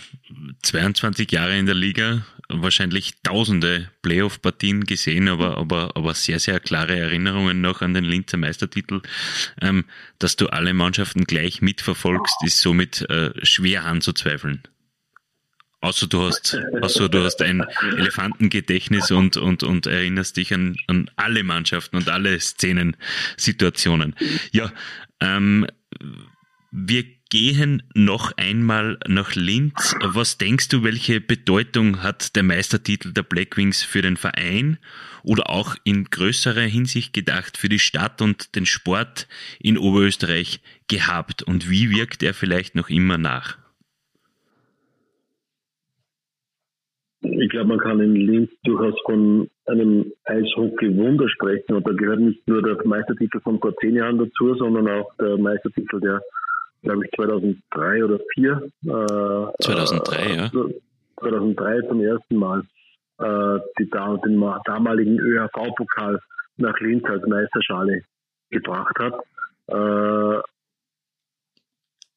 22 0.63 1.31
Jahre 1.31 1.57
in 1.57 1.67
der 1.67 1.77
Liga, 1.77 2.27
wahrscheinlich 2.49 3.23
tausende 3.23 3.89
Playoff-Partien 4.03 4.85
gesehen, 4.85 5.29
aber, 5.29 5.57
aber, 5.57 5.93
aber 5.95 6.15
sehr, 6.15 6.41
sehr 6.41 6.59
klare 6.59 6.99
Erinnerungen 6.99 7.61
noch 7.61 7.81
an 7.81 7.95
den 7.95 8.03
Linzer 8.03 8.39
Meistertitel. 8.39 9.03
Ähm, 9.61 9.85
dass 10.19 10.35
du 10.35 10.49
alle 10.49 10.75
Mannschaften 10.75 11.27
gleich 11.27 11.63
mitverfolgst, 11.63 12.43
ist 12.45 12.61
somit 12.61 13.09
äh, 13.09 13.31
schwer 13.45 13.85
anzuzweifeln. 13.85 14.65
Außer 15.81 16.09
du 16.09 16.23
hast, 16.23 16.59
außer 16.81 17.09
du 17.09 17.23
hast 17.23 17.41
ein 17.41 17.65
Elefantengedächtnis 17.97 19.13
und, 19.13 19.37
und, 19.37 19.63
und 19.63 19.87
erinnerst 19.87 20.37
dich 20.37 20.53
an, 20.53 20.77
an 20.89 21.09
alle 21.15 21.45
Mannschaften 21.45 21.97
und 21.97 22.09
alle 22.09 22.39
Szenen, 22.41 22.97
Situationen. 23.37 24.17
Ja, 24.51 24.73
ähm, 25.21 25.69
wir 26.73 27.05
gehen 27.33 27.83
noch 27.95 28.33
einmal 28.37 28.99
nach 29.09 29.35
Linz. 29.35 29.97
Was 30.05 30.37
denkst 30.37 30.69
du, 30.69 30.85
welche 30.85 31.19
Bedeutung 31.19 32.03
hat 32.03 32.37
der 32.37 32.43
Meistertitel 32.43 33.15
der 33.15 33.23
Blackwings 33.23 33.83
für 33.83 34.03
den 34.03 34.19
Verein 34.19 34.77
oder 35.25 35.49
auch 35.49 35.75
in 35.83 36.05
größerer 36.05 36.61
Hinsicht 36.61 37.15
gedacht 37.15 37.57
für 37.57 37.71
die 37.71 37.79
Stadt 37.79 38.21
und 38.21 38.55
den 38.55 38.67
Sport 38.67 39.29
in 39.59 39.79
Oberösterreich 39.79 40.61
gehabt 40.89 41.43
und 41.43 41.71
wie 41.71 41.89
wirkt 41.89 42.23
er 42.23 42.35
vielleicht 42.35 42.75
noch 42.75 42.91
immer 42.91 43.17
nach? 43.17 43.57
Ich 47.23 47.49
glaube, 47.49 47.69
man 47.69 47.79
kann 47.79 47.99
in 48.01 48.15
Linz 48.15 48.51
durchaus 48.65 49.01
von 49.07 49.49
einem 49.65 50.13
Eishockey-Wunder 50.25 51.31
sprechen. 51.31 51.77
Und 51.77 51.87
da 51.87 51.93
gehört 51.93 52.21
nicht 52.21 52.47
nur 52.47 52.63
der 52.63 52.77
Meistertitel 52.85 53.41
von 53.41 53.59
vor 53.59 53.75
zehn 53.77 53.95
Jahren 53.95 54.19
dazu, 54.19 54.55
sondern 54.57 54.89
auch 54.89 55.15
der 55.19 55.39
Meistertitel 55.39 56.01
der, 56.01 56.21
glaube 56.83 57.05
ich, 57.05 57.11
2003 57.13 58.05
oder 58.05 58.19
2004. 58.35 58.71
2003, 59.61 60.17
äh, 60.17 60.37
ja. 60.37 60.51
2003 61.21 61.89
zum 61.89 62.01
ersten 62.01 62.37
Mal 62.37 62.63
äh, 63.19 63.61
die, 63.79 63.89
den 63.91 64.55
damaligen 64.65 65.19
ÖHV-Pokal 65.19 66.21
nach 66.57 66.79
Linz 66.81 67.05
als 67.05 67.27
Meisterschale 67.27 68.03
gebracht 68.51 68.97
hat. 68.99 69.15
Äh, 69.69 70.43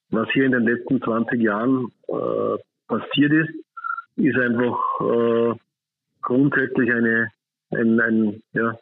was 0.10 0.30
hier 0.34 0.46
in 0.46 0.52
den 0.52 0.64
letzten 0.64 1.02
20 1.02 1.42
Jahren 1.42 1.92
äh, 2.08 2.58
passiert 2.88 3.34
ist, 3.34 3.54
ist 4.18 4.38
einfach 4.38 4.80
äh, 5.02 5.54
grundsätzlich 6.22 6.92
eine, 6.92 7.30
ein, 7.72 8.00
ein, 8.00 8.44
ja, 8.54 8.78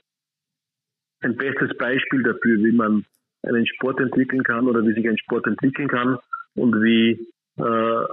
ein 1.22 1.36
bestes 1.36 1.76
Beispiel 1.78 2.24
dafür, 2.24 2.58
wie 2.58 2.72
man 2.72 3.06
einen 3.44 3.66
Sport 3.68 4.00
entwickeln 4.00 4.44
kann 4.44 4.68
oder 4.68 4.84
wie 4.84 4.94
sich 4.94 5.08
ein 5.08 5.18
Sport 5.18 5.48
entwickeln 5.48 5.88
kann 5.88 6.18
und 6.56 6.82
wie 6.82 7.28
äh, 7.58 8.06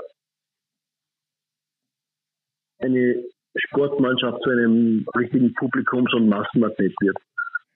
eine 2.80 3.24
Sportmannschaft 3.56 4.42
zu 4.42 4.50
einem 4.50 5.06
richtigen 5.16 5.54
Publikums- 5.54 6.14
und 6.14 6.28
Massenmagnet 6.28 6.94
wird. 7.00 7.16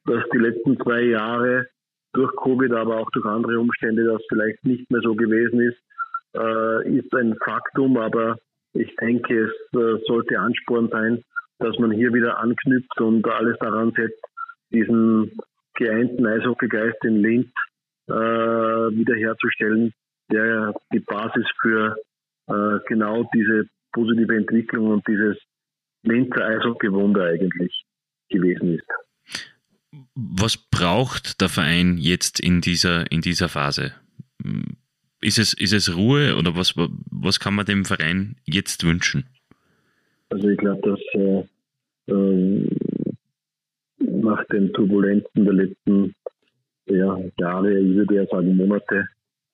Dass 0.06 0.24
die 0.32 0.38
letzten 0.38 0.78
zwei 0.80 1.02
Jahre 1.02 1.66
durch 2.12 2.34
Covid, 2.36 2.72
aber 2.72 2.98
auch 2.98 3.10
durch 3.10 3.24
andere 3.26 3.58
Umstände 3.58 4.04
das 4.04 4.22
vielleicht 4.28 4.64
nicht 4.64 4.90
mehr 4.90 5.00
so 5.02 5.14
gewesen 5.14 5.60
ist, 5.60 5.78
äh, 6.34 6.98
ist 6.98 7.14
ein 7.14 7.36
Faktum, 7.44 7.96
aber 7.96 8.38
ich 8.72 8.94
denke, 8.96 9.44
es 9.44 9.78
äh, 9.78 9.98
sollte 10.06 10.38
Ansporn 10.38 10.88
sein, 10.90 11.22
dass 11.58 11.78
man 11.78 11.92
hier 11.92 12.12
wieder 12.12 12.38
anknüpft 12.38 13.00
und 13.00 13.26
alles 13.28 13.56
daran 13.58 13.92
setzt, 13.92 14.20
diesen 14.72 15.32
geeinten 15.74 16.26
Eishockeygeist 16.26 17.04
in 17.04 17.16
Linz 17.16 17.48
äh, 18.08 18.12
wiederherzustellen, 18.12 19.92
der 20.30 20.74
die 20.92 21.00
Basis 21.00 21.46
für 21.60 21.96
äh, 22.48 22.78
genau 22.87 23.28
diese 23.34 23.66
positive 23.92 24.37
Entwicklung 24.37 24.88
und 24.88 25.06
dieses 25.06 25.37
Linzer 26.02 26.46
Eishockeywunder 26.46 27.24
eigentlich 27.24 27.84
gewesen 28.28 28.74
ist. 28.74 28.87
Was 30.14 30.56
braucht 30.56 31.40
der 31.40 31.48
Verein 31.48 31.98
jetzt 31.98 32.40
in 32.40 32.60
dieser, 32.60 33.10
in 33.10 33.20
dieser 33.20 33.48
Phase? 33.48 33.92
Ist 35.20 35.38
es, 35.38 35.54
ist 35.54 35.72
es 35.72 35.96
Ruhe 35.96 36.37
oder 36.37 36.56
was, 36.56 36.74
was 36.76 37.40
kann 37.40 37.54
man 37.54 37.64
dem 37.64 37.84
Verein 37.84 38.37
jetzt 38.44 38.84
wünschen? 38.84 39.24
Also 40.30 40.48
ich 40.48 40.58
glaube, 40.58 40.82
dass 40.82 41.00
äh, 41.14 42.12
äh, 42.12 42.73
nach 44.24 44.44
den 44.46 44.72
Turbulenzen 44.72 45.44
der 45.44 45.54
letzten 45.54 46.14
ja, 46.87 47.18
Jahre, 47.38 47.78
ich 47.78 47.96
würde 47.96 48.14
ja 48.14 48.26
sagen 48.26 48.56
Monate, 48.56 49.06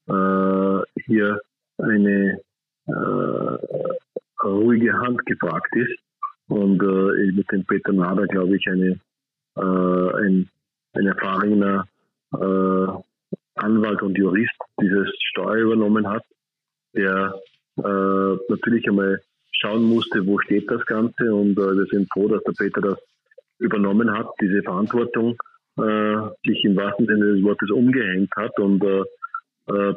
äh, 0.08 1.02
hier 1.06 1.40
eine 1.78 2.40
äh, 2.86 4.46
ruhige 4.46 4.92
Hand 4.92 5.24
gefragt 5.26 5.74
ist. 5.76 5.98
Und 6.48 6.82
äh, 6.82 7.32
mit 7.32 7.50
dem 7.52 7.64
Peter 7.64 7.92
Nader, 7.92 8.26
glaube 8.26 8.56
ich, 8.56 8.66
eine, 8.66 8.98
äh, 9.56 10.24
ein, 10.24 10.48
ein 10.94 11.06
erfahrener 11.06 11.86
äh, 12.32 12.86
Anwalt 13.54 14.02
und 14.02 14.18
Jurist 14.18 14.56
dieses 14.80 15.08
Steuer 15.30 15.56
übernommen 15.56 16.08
hat, 16.08 16.24
der 16.94 17.34
äh, 17.76 18.36
natürlich 18.48 18.88
einmal 18.88 19.20
schauen 19.52 19.84
musste, 19.84 20.26
wo 20.26 20.40
steht 20.40 20.68
das 20.70 20.84
Ganze 20.86 21.32
und 21.32 21.56
wir 21.56 21.86
sind 21.86 22.08
froh, 22.12 22.28
dass 22.28 22.42
der 22.44 22.52
Peter 22.52 22.80
das 22.80 22.98
übernommen 23.60 24.10
hat, 24.10 24.28
diese 24.40 24.62
Verantwortung 24.62 25.36
äh, 25.76 26.16
sich 26.44 26.64
im 26.64 26.76
wahrsten 26.76 27.06
Sinne 27.06 27.34
des 27.34 27.42
Wortes 27.42 27.70
umgehängt 27.70 28.30
hat. 28.36 28.58
Und 28.58 28.82
äh, 28.82 29.04
äh, 29.68 29.94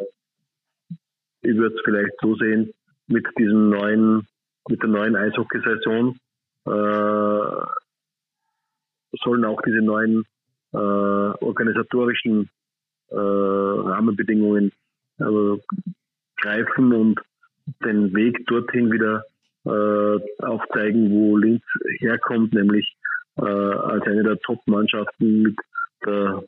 ich 1.41 1.55
würde 1.57 1.75
es 1.75 1.81
vielleicht 1.83 2.13
so 2.21 2.35
sehen, 2.35 2.73
mit 3.07 3.25
diesem 3.37 3.69
neuen, 3.69 4.27
mit 4.69 4.81
der 4.81 4.89
neuen 4.89 5.15
Eishockeysaison 5.15 6.17
äh, 6.65 7.65
sollen 9.23 9.45
auch 9.45 9.61
diese 9.61 9.81
neuen 9.81 10.23
äh, 10.73 10.77
organisatorischen 10.77 12.49
Rahmenbedingungen 13.15 14.71
greifen 16.37 16.93
und 16.93 17.19
den 17.85 18.11
Weg 18.15 18.43
dorthin 18.47 18.91
wieder 18.91 19.23
aufzeigen, 19.63 21.11
wo 21.11 21.37
Linz 21.37 21.61
herkommt, 21.99 22.53
nämlich 22.55 22.95
äh, 23.37 23.43
als 23.43 24.05
eine 24.05 24.23
der 24.23 24.39
Top-Mannschaften 24.39 25.43
mit 25.43 25.55
der 26.05 26.43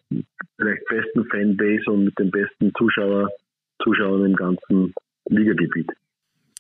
vielleicht 0.57 0.85
besten 0.87 1.25
Fanbase 1.25 1.91
und 1.91 2.05
mit 2.05 2.19
den 2.19 2.31
besten 2.31 2.71
Zuschauer, 2.77 3.29
Zuschauern 3.83 4.25
im 4.25 4.35
ganzen 4.35 4.93
Ligagebiet. 5.29 5.89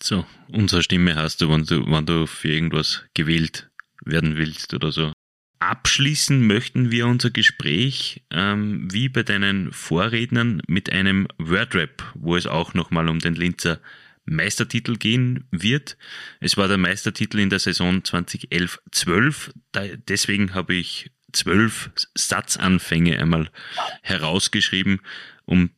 So, 0.01 0.25
unsere 0.51 0.83
Stimme 0.83 1.15
hast 1.15 1.41
du, 1.41 1.49
wenn 1.49 1.63
du, 1.63 1.85
wenn 1.89 2.05
du 2.05 2.25
für 2.25 2.49
irgendwas 2.49 3.05
gewählt 3.13 3.69
werden 4.05 4.37
willst 4.37 4.73
oder 4.73 4.91
so. 4.91 5.11
Abschließen 5.59 6.45
möchten 6.45 6.91
wir 6.91 7.07
unser 7.07 7.31
Gespräch 7.31 8.21
ähm, 8.29 8.87
wie 8.91 9.09
bei 9.09 9.23
deinen 9.23 9.71
Vorrednern 9.71 10.61
mit 10.67 10.91
einem 10.91 11.27
Wordrap, 11.37 12.03
wo 12.13 12.35
es 12.35 12.45
auch 12.45 12.73
nochmal 12.73 13.07
um 13.09 13.19
den 13.19 13.35
Linzer 13.35 13.79
Meistertitel 14.25 14.95
gehen 14.97 15.45
wird. 15.51 15.97
Es 16.39 16.57
war 16.57 16.67
der 16.67 16.77
Meistertitel 16.77 17.39
in 17.39 17.49
der 17.49 17.59
Saison 17.59 17.99
2011-12. 18.01 19.51
Deswegen 20.07 20.53
habe 20.53 20.73
ich 20.73 21.11
zwölf 21.31 21.91
Satzanfänge 22.15 23.19
einmal 23.19 23.49
herausgeschrieben 24.01 25.01
um, 25.45 25.69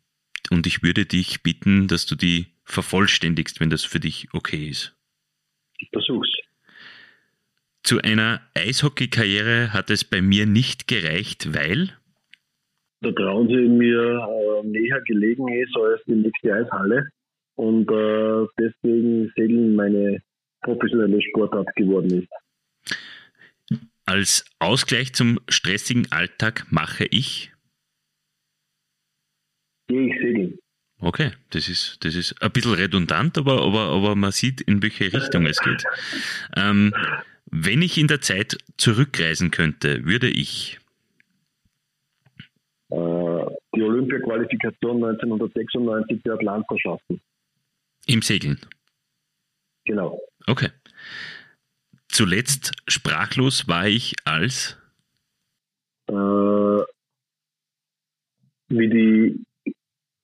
und 0.49 0.65
ich 0.65 0.81
würde 0.81 1.05
dich 1.05 1.43
bitten, 1.43 1.87
dass 1.87 2.05
du 2.05 2.15
die 2.15 2.47
vervollständigst, 2.63 3.59
wenn 3.59 3.69
das 3.69 3.83
für 3.83 3.99
dich 3.99 4.29
okay 4.33 4.69
ist. 4.69 4.95
Ich 5.77 5.89
versuch's. 5.91 6.29
Zu 7.83 8.01
einer 8.01 8.41
Eishockey-Karriere 8.53 9.73
hat 9.73 9.89
es 9.89 10.03
bei 10.03 10.21
mir 10.21 10.45
nicht 10.45 10.87
gereicht, 10.87 11.53
weil? 11.53 11.93
Der 13.01 13.13
Traunsee 13.15 13.67
mir 13.67 14.61
äh, 14.63 14.67
näher 14.67 15.01
gelegen 15.01 15.47
ist 15.49 15.75
als 15.77 16.01
die 16.05 16.15
nächste 16.15 16.53
Eishalle 16.53 17.09
und 17.57 17.89
äh, 17.91 18.47
deswegen 18.59 19.31
Segeln 19.35 19.75
meine 19.75 20.21
professionelle 20.61 21.21
Sportart 21.21 21.67
geworden 21.75 22.23
ist. 22.23 23.79
Als 24.05 24.45
Ausgleich 24.59 25.13
zum 25.13 25.39
stressigen 25.49 26.07
Alltag 26.11 26.67
mache 26.69 27.05
ich? 27.05 27.51
Gehe 29.87 30.07
ich 30.07 30.21
segeln. 30.21 30.59
Okay, 30.99 31.31
das 31.49 31.67
ist, 31.69 32.03
das 32.03 32.15
ist 32.15 32.41
ein 32.41 32.51
bisschen 32.51 32.73
redundant, 32.73 33.37
aber, 33.37 33.61
aber, 33.61 33.81
aber 33.89 34.15
man 34.15 34.31
sieht, 34.31 34.61
in 34.61 34.81
welche 34.81 35.11
Richtung 35.13 35.45
es 35.45 35.59
geht. 35.59 35.83
Ähm, 36.55 36.93
wenn 37.45 37.81
ich 37.81 37.97
in 37.97 38.07
der 38.07 38.21
Zeit 38.21 38.57
zurückreisen 38.77 39.51
könnte, 39.51 40.05
würde 40.05 40.29
ich 40.29 40.79
äh, 42.89 43.45
die 43.75 43.83
Olympia-Qualifikation 43.83 45.03
1996 45.03 46.23
der 46.23 46.33
Atlanta 46.33 46.77
schaffen. 46.77 47.21
Im 48.07 48.21
Segeln? 48.21 48.59
Genau. 49.85 50.19
Okay. 50.47 50.69
Zuletzt 52.09 52.71
sprachlos 52.87 53.67
war 53.67 53.87
ich 53.87 54.15
als? 54.25 54.77
Äh, 56.09 56.83
wie 58.69 58.89
die 58.89 59.43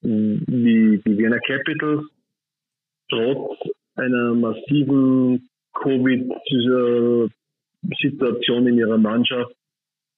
wie 0.02 1.02
die 1.06 1.18
Vienna 1.18 1.40
Capitals 1.40 2.06
trotz 3.10 3.58
einer 3.96 4.34
massiven 4.34 5.50
Covid-Situation 5.74 8.68
in 8.68 8.78
ihrer 8.78 8.98
Mannschaft 8.98 9.52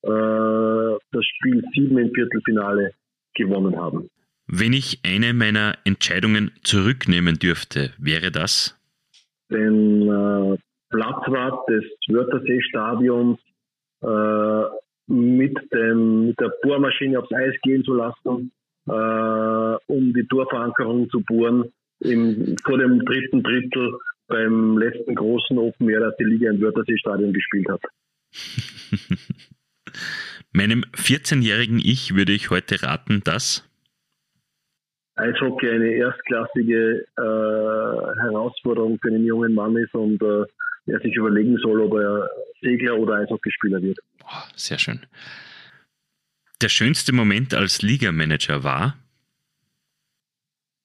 äh, 0.04 0.98
das 1.12 1.26
Spiel 1.26 1.64
7 1.74 1.98
im 1.98 2.14
Viertelfinale 2.14 2.92
gewonnen 3.36 3.76
haben. 3.76 4.08
Wenn 4.48 4.74
ich 4.74 5.00
eine 5.04 5.34
meiner 5.34 5.78
Entscheidungen 5.86 6.52
zurücknehmen 6.64 7.40
dürfte, 7.40 7.92
wäre 7.98 8.32
das? 8.32 8.78
Den 9.50 10.02
äh, 10.04 10.58
Platzwart 10.90 11.68
des 11.70 11.84
Wörthersee-Stadions 12.08 13.40
äh, 14.02 14.64
mit, 15.08 15.58
dem, 15.74 16.28
mit 16.28 16.40
der 16.40 16.52
Bohrmaschine 16.62 17.20
aufs 17.20 17.32
Eis 17.34 17.56
gehen 17.64 17.84
zu 17.84 17.94
lassen 17.94 18.52
äh, 18.88 19.76
um 19.88 20.14
die 20.14 20.26
Torverankerung 20.30 21.10
zu 21.10 21.22
bohren 21.22 21.72
im, 22.00 22.56
vor 22.64 22.78
dem 22.78 23.04
dritten 23.06 23.42
Drittel 23.44 23.98
beim 24.28 24.78
letzten 24.78 25.16
großen 25.16 25.58
Open 25.58 25.90
Air, 25.90 26.02
das 26.02 26.18
die 26.18 26.26
Liga 26.26 26.52
im 26.52 26.62
Wörthersee-Stadion 26.62 27.34
gespielt 27.34 27.68
hat. 27.70 27.82
Meinem 30.52 30.84
14-jährigen 30.96 31.80
Ich 31.80 32.16
würde 32.16 32.32
ich 32.32 32.50
heute 32.50 32.82
raten, 32.84 33.22
dass 33.24 33.68
Eishockey 35.16 35.70
eine 35.70 35.92
erstklassige 35.92 37.06
äh, 37.18 38.22
Herausforderung 38.22 39.00
für 39.02 39.08
einen 39.08 39.26
jungen 39.26 39.54
Mann 39.54 39.76
ist 39.78 39.94
und 39.94 40.22
äh, 40.22 40.46
er 40.88 41.00
sich 41.00 41.16
überlegen 41.16 41.58
soll, 41.58 41.82
ob 41.82 41.94
er 41.96 42.30
Segler 42.62 42.98
oder 42.98 43.16
Eishockeyspieler 43.16 43.82
wird. 43.82 43.98
Oh, 44.24 44.44
sehr 44.56 44.78
schön. 44.78 45.00
Der 46.62 46.70
schönste 46.70 47.14
Moment 47.14 47.54
als 47.54 47.82
Ligamanager 47.82 48.64
war? 48.64 48.96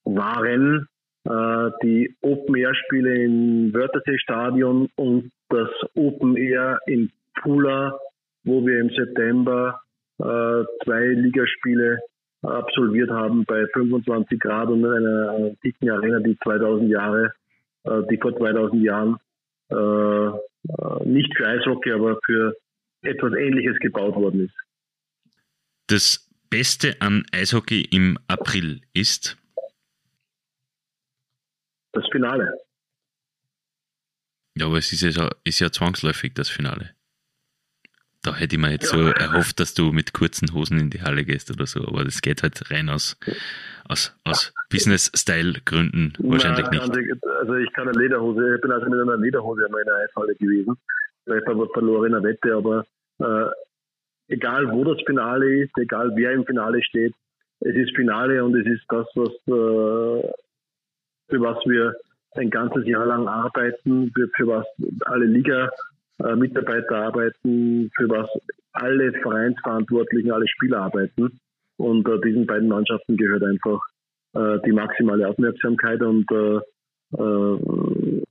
Waren 0.05 0.87
äh, 1.25 1.71
die 1.83 2.17
Open 2.23 2.57
Air 2.57 2.75
Spiele 2.75 3.25
im 3.25 3.73
Wörthersee 3.75 4.19
Stadion 4.19 4.89
und 4.97 5.31
das 5.49 5.69
Open 5.95 6.37
Air 6.37 6.79
in 6.87 7.11
Pula, 7.43 7.99
wo 8.45 8.67
wir 8.67 8.81
im 8.81 8.91
September 8.91 9.81
äh, 10.19 10.65
zwei 10.85 11.07
Ligaspiele 11.15 12.01
absolviert 12.43 13.11
haben 13.11 13.45
bei 13.45 13.67
25 13.73 14.39
Grad 14.41 14.69
und 14.69 14.85
einer 14.85 15.51
dicken 15.65 15.91
Arena, 15.91 16.21
die 16.21 16.39
2000 16.43 16.91
Jahre, 16.91 17.33
äh, 17.85 18.03
die 18.11 18.17
vor 18.17 18.37
2000 18.37 18.83
Jahren 18.83 19.17
äh, 19.71 19.75
äh, 19.75 21.05
nicht 21.05 21.37
für 21.37 21.47
Eishockey, 21.47 21.93
aber 21.93 22.19
für 22.25 22.57
etwas 23.03 23.33
Ähnliches 23.35 23.79
gebaut 23.79 24.15
worden 24.15 24.47
ist. 24.47 24.55
Das 25.87 26.29
Beste 26.51 27.01
an 27.01 27.25
Eishockey 27.33 27.83
im 27.91 28.19
April 28.27 28.81
ist? 28.93 29.37
Das 31.93 32.05
Finale. 32.11 32.53
Ja, 34.57 34.67
aber 34.67 34.79
es 34.79 34.93
ist 34.93 35.03
ja, 35.03 35.31
ist 35.45 35.61
ja 35.61 35.71
zwangsläufig 35.71 36.35
das 36.35 36.49
Finale. 36.49 36.95
Da 38.31 38.37
hätte 38.37 38.55
ich 38.55 38.63
mir 38.63 38.71
jetzt 38.71 38.93
ja. 38.93 38.99
so 38.99 39.07
erhofft, 39.09 39.59
dass 39.59 39.75
du 39.75 39.91
mit 39.91 40.13
kurzen 40.13 40.55
Hosen 40.55 40.79
in 40.79 40.91
die 40.91 41.03
Halle 41.03 41.25
gehst 41.25 41.51
oder 41.51 41.67
so, 41.67 41.81
aber 41.81 42.05
das 42.05 42.23
geht 42.23 42.43
halt 42.43 42.71
rein 42.71 42.89
aus, 42.89 43.17
aus, 43.89 44.17
aus 44.25 44.53
Business-Style-Gründen 44.71 46.13
wahrscheinlich 46.19 46.71
nicht. 46.71 46.83
Also 46.83 47.55
ich 47.57 47.73
kann 47.73 47.89
eine 47.89 47.99
Lederhose, 47.99 48.55
ich 48.55 48.61
bin 48.61 48.71
also 48.71 48.89
mit 48.89 49.01
einer 49.01 49.17
Lederhose 49.17 49.65
in 49.67 49.73
meiner 49.73 49.95
Eishalle 49.97 50.35
gewesen, 50.37 50.77
vielleicht 51.25 51.49
aber 51.49 51.69
verlorener 51.73 52.23
Wette, 52.23 52.55
aber 52.55 52.85
äh, 53.19 53.51
egal 54.33 54.71
wo 54.71 54.85
das 54.85 55.03
Finale 55.05 55.65
ist, 55.65 55.77
egal 55.77 56.13
wer 56.15 56.31
im 56.33 56.47
Finale 56.47 56.83
steht, 56.85 57.15
es 57.61 57.75
ist 57.75 57.97
Finale 57.97 58.45
und 58.45 58.55
es 58.55 58.67
ist 58.67 58.85
das, 58.89 59.07
was 59.17 59.33
äh, 59.49 60.31
für 61.31 61.41
was 61.41 61.59
wir 61.67 61.97
ein 62.37 62.51
ganzes 62.51 62.87
Jahr 62.87 63.07
lang 63.07 63.27
arbeiten, 63.27 64.13
für, 64.15 64.29
für 64.37 64.47
was 64.47 64.67
alle 65.07 65.27
Liga 65.27 65.69
äh, 66.25 66.37
Mitarbeiter 66.37 66.97
arbeiten, 66.97 67.91
für 67.97 68.09
was 68.09 68.29
alle 68.73 69.13
Vereinsverantwortlichen, 69.23 70.33
alle 70.33 70.49
Spieler 70.49 70.83
arbeiten. 70.83 71.41
Und 71.77 72.09
äh, 72.09 72.21
diesen 72.25 72.47
beiden 72.47 72.69
Mannschaften 72.69 73.17
gehört 73.17 73.43
einfach 73.43 73.81
äh, 74.35 74.59
die 74.67 74.73
maximale 74.73 75.29
Aufmerksamkeit 75.29 76.01
und 76.03 76.31
äh, 76.31 76.57
äh, 77.17 78.23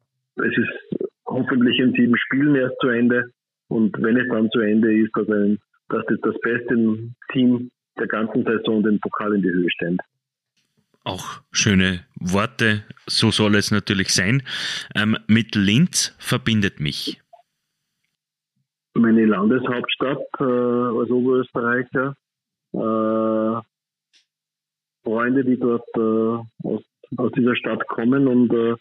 es 0.42 0.58
ist 0.58 1.10
hoffentlich 1.26 1.80
in 1.80 1.94
sieben 1.94 2.18
Spielen 2.18 2.56
erst 2.56 2.76
zu 2.80 2.90
Ende. 2.90 3.32
Und 3.68 3.96
wenn 4.02 4.18
es 4.18 4.28
dann 4.30 4.50
zu 4.52 4.60
Ende 4.62 4.94
ist, 4.98 5.12
dass, 5.16 5.28
ein, 5.28 5.60
dass 5.90 6.06
das, 6.08 6.20
das 6.22 6.36
beste 6.42 6.98
Team 7.32 7.70
der 8.00 8.08
ganzen 8.08 8.44
Saison 8.46 8.82
den 8.84 9.00
Pokal 9.00 9.36
in 9.36 9.42
die 9.42 9.50
Höhe 9.50 9.70
stellt. 9.70 10.00
Auch 11.04 11.42
schöne 11.52 12.02
Worte, 12.20 12.84
so 13.08 13.32
soll 13.32 13.56
es 13.56 13.72
natürlich 13.72 14.10
sein. 14.14 14.44
Ähm, 14.96 15.18
mit 15.28 15.56
Linz 15.56 16.16
verbindet 16.20 16.80
mich 16.80 17.20
meine 19.00 19.26
Landeshauptstadt 19.26 20.28
äh, 20.40 20.44
als 20.44 21.10
Oberösterreicher. 21.10 22.16
Äh, 22.74 23.62
Freunde, 25.04 25.44
die 25.44 25.58
dort 25.58 25.88
äh, 25.96 26.68
aus, 26.68 26.84
aus 27.18 27.32
dieser 27.32 27.56
Stadt 27.56 27.88
kommen 27.88 28.28
und 28.28 28.54
äh, 28.54 28.76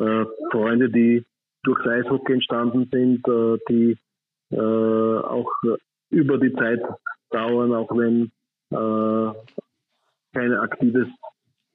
äh, 0.00 0.26
Freunde, 0.50 0.90
die 0.90 1.24
durchs 1.62 1.86
Eishockey 1.86 2.34
entstanden 2.34 2.88
sind, 2.90 3.26
äh, 3.28 3.58
die 3.68 3.98
äh, 4.50 4.58
auch 4.58 5.50
über 6.10 6.38
die 6.38 6.52
Zeit 6.54 6.80
dauern, 7.30 7.74
auch 7.74 7.90
wenn 7.96 8.30
äh, 8.70 9.32
kein 10.34 10.52
aktives 10.54 11.08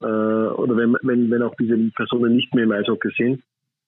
äh, 0.01 0.05
oder 0.05 0.75
wenn, 0.77 0.97
wenn, 1.03 1.29
wenn 1.29 1.43
auch 1.43 1.55
diese 1.55 1.77
Personen 1.95 2.35
nicht 2.35 2.53
mehr 2.53 2.65
im 2.65 2.71
Eishockey 2.71 3.11
sind. 3.17 3.43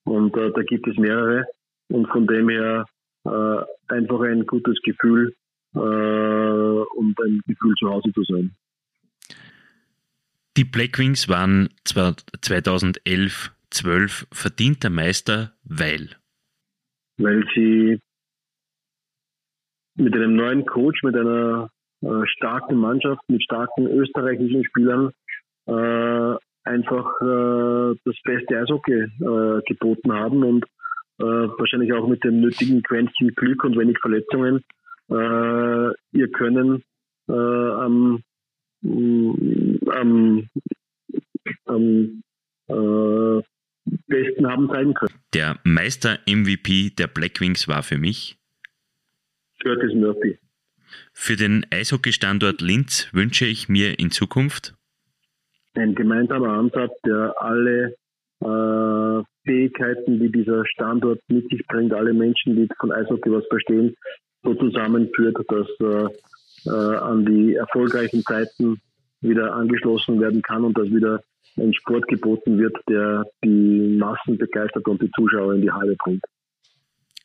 Und 0.06 0.36
äh, 0.38 0.52
da 0.52 0.62
gibt 0.62 0.88
es 0.88 0.98
mehrere. 0.98 1.46
Und 1.90 2.08
von 2.08 2.28
dem 2.28 2.50
her 2.50 2.86
äh, 3.26 3.64
einfach 3.88 4.22
ein 4.22 4.46
gutes 4.46 4.80
Gefühl 4.84 5.36
äh, 5.76 5.80
und 5.80 7.20
ein 7.20 7.42
Gefühl 7.48 7.74
zu 7.80 7.90
Hause 7.90 8.12
zu 8.14 8.24
sein. 8.24 8.56
Die 10.58 10.64
Blackwings 10.64 11.28
waren 11.28 11.70
2011, 11.84 13.52
12 13.72 14.28
verdienter 14.32 14.90
Meister, 14.90 15.52
weil? 15.66 16.12
Weil 17.18 17.44
sie 17.54 18.00
mit 19.96 20.14
einem 20.14 20.36
neuen 20.36 20.66
Coach, 20.66 21.04
mit 21.04 21.16
einer 21.16 21.70
äh, 22.02 22.28
starken 22.28 22.78
Mannschaft, 22.78 23.22
mit 23.28 23.44
starken 23.44 23.88
österreichischen 23.88 24.64
Spielern 24.66 25.12
äh, 25.68 26.36
einfach 26.64 27.22
äh, 27.22 27.96
das 28.06 28.16
beste 28.24 28.60
Eishockey 28.60 29.02
äh, 29.02 29.62
geboten 29.68 30.14
haben 30.14 30.44
und 30.44 30.66
äh, 31.20 31.24
wahrscheinlich 31.24 31.94
auch 31.94 32.08
mit 32.08 32.24
dem 32.24 32.42
nötigen 32.42 32.84
Quäntchen 32.84 33.34
Glück 33.36 33.64
und 33.64 33.78
wenig 33.78 33.98
Verletzungen 34.00 34.64
äh, 35.10 35.90
ihr 36.12 36.32
Können 36.32 36.84
äh, 37.28 37.34
am, 37.34 38.24
am, 38.84 40.50
am 41.66 42.24
äh, 42.68 43.42
besten 44.08 44.48
haben 44.48 44.70
zeigen 44.70 44.94
können. 44.94 45.14
Der 45.34 45.60
Meister-MVP 45.64 46.92
der 46.92 47.08
Blackwings 47.08 47.68
war 47.68 47.84
für 47.84 47.98
mich 47.98 48.38
Curtis 49.62 49.94
Murphy. 49.94 50.38
Für 51.14 51.36
den 51.36 51.66
Eishockey-Standort 51.72 52.62
Linz 52.62 53.10
wünsche 53.12 53.46
ich 53.46 53.70
mir 53.70 54.00
in 54.00 54.12
Zukunft 54.12 54.76
ein 55.76 55.94
gemeinsamer 55.96 56.54
Ansatz, 56.54 56.92
der 57.06 57.36
alle 57.40 57.96
äh, 58.42 58.46
Fähigkeiten, 59.44 60.20
die 60.20 60.32
dieser 60.32 60.66
Standort 60.66 61.20
mit 61.28 61.50
sich 61.50 61.66
bringt, 61.68 61.94
alle 61.94 62.14
Menschen, 62.14 62.56
die 62.56 62.68
von 62.80 62.92
Eishockey 62.92 63.32
was 63.32 63.46
verstehen, 63.48 63.96
so 64.44 64.54
zusammenführt, 64.56 65.38
dass 65.48 65.68
äh, 65.80 66.70
äh, 66.70 66.98
an 66.98 67.26
die 67.26 67.56
erfolgreichen 67.56 68.24
Zeiten 68.24 68.80
wieder 69.22 69.54
angeschlossen 69.54 70.20
werden 70.20 70.42
kann 70.42 70.64
und 70.64 70.78
dass 70.78 70.88
wieder 70.88 71.22
ein 71.58 71.74
Sport 71.74 72.08
geboten 72.08 72.58
wird, 72.58 72.76
der 72.90 73.26
die 73.44 73.98
Massen 73.98 74.38
begeistert 74.38 74.88
und 74.88 75.02
die 75.02 75.12
Zuschauer 75.12 75.54
in 75.56 75.62
die 75.62 75.72
Halle 75.72 75.96
bringt. 76.04 76.24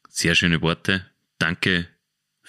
Sehr 0.09 0.35
schöne 0.35 0.63
Worte. 0.63 1.03
Danke 1.39 1.87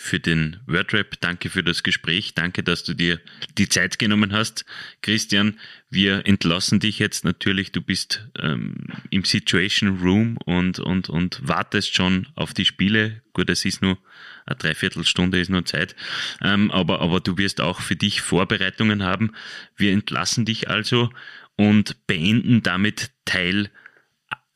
für 0.02 0.20
den 0.20 0.60
Wordrap. 0.66 1.20
Danke 1.22 1.50
für 1.50 1.64
das 1.64 1.84
Gespräch. 1.84 2.34
Danke, 2.34 2.64
dass 2.64 2.84
du 2.84 2.94
dir 2.94 3.22
die 3.58 3.70
Zeit 3.70 4.00
genommen 4.00 4.34
hast. 4.34 4.66
Christian, 5.02 5.60
wir 5.90 6.26
entlassen 6.26 6.80
dich 6.80 7.00
jetzt 7.00 7.24
natürlich. 7.24 7.72
Du 7.72 7.82
bist 7.82 8.28
ähm, 8.40 8.88
im 9.12 9.24
Situation 9.24 10.00
Room 10.00 10.38
und, 10.46 10.80
und, 10.80 11.10
und 11.10 11.48
wartest 11.48 11.96
schon 11.96 12.28
auf 12.36 12.54
die 12.54 12.66
Spiele. 12.66 13.22
Gut, 13.34 13.50
es 13.50 13.64
ist 13.64 13.82
nur 13.82 13.98
eine 14.46 14.58
Dreiviertelstunde, 14.58 15.40
ist 15.40 15.50
nur 15.50 15.66
Zeit. 15.66 15.96
Ähm, 16.42 16.72
aber, 16.72 17.00
aber 17.00 17.20
du 17.20 17.38
wirst 17.38 17.62
auch 17.62 17.80
für 17.80 17.96
dich 17.96 18.22
Vorbereitungen 18.22 19.04
haben. 19.04 19.32
Wir 19.78 19.94
entlassen 19.94 20.46
dich 20.46 20.68
also 20.68 21.12
und 21.58 22.08
beenden 22.08 22.64
damit 22.64 23.12
Teil 23.26 23.70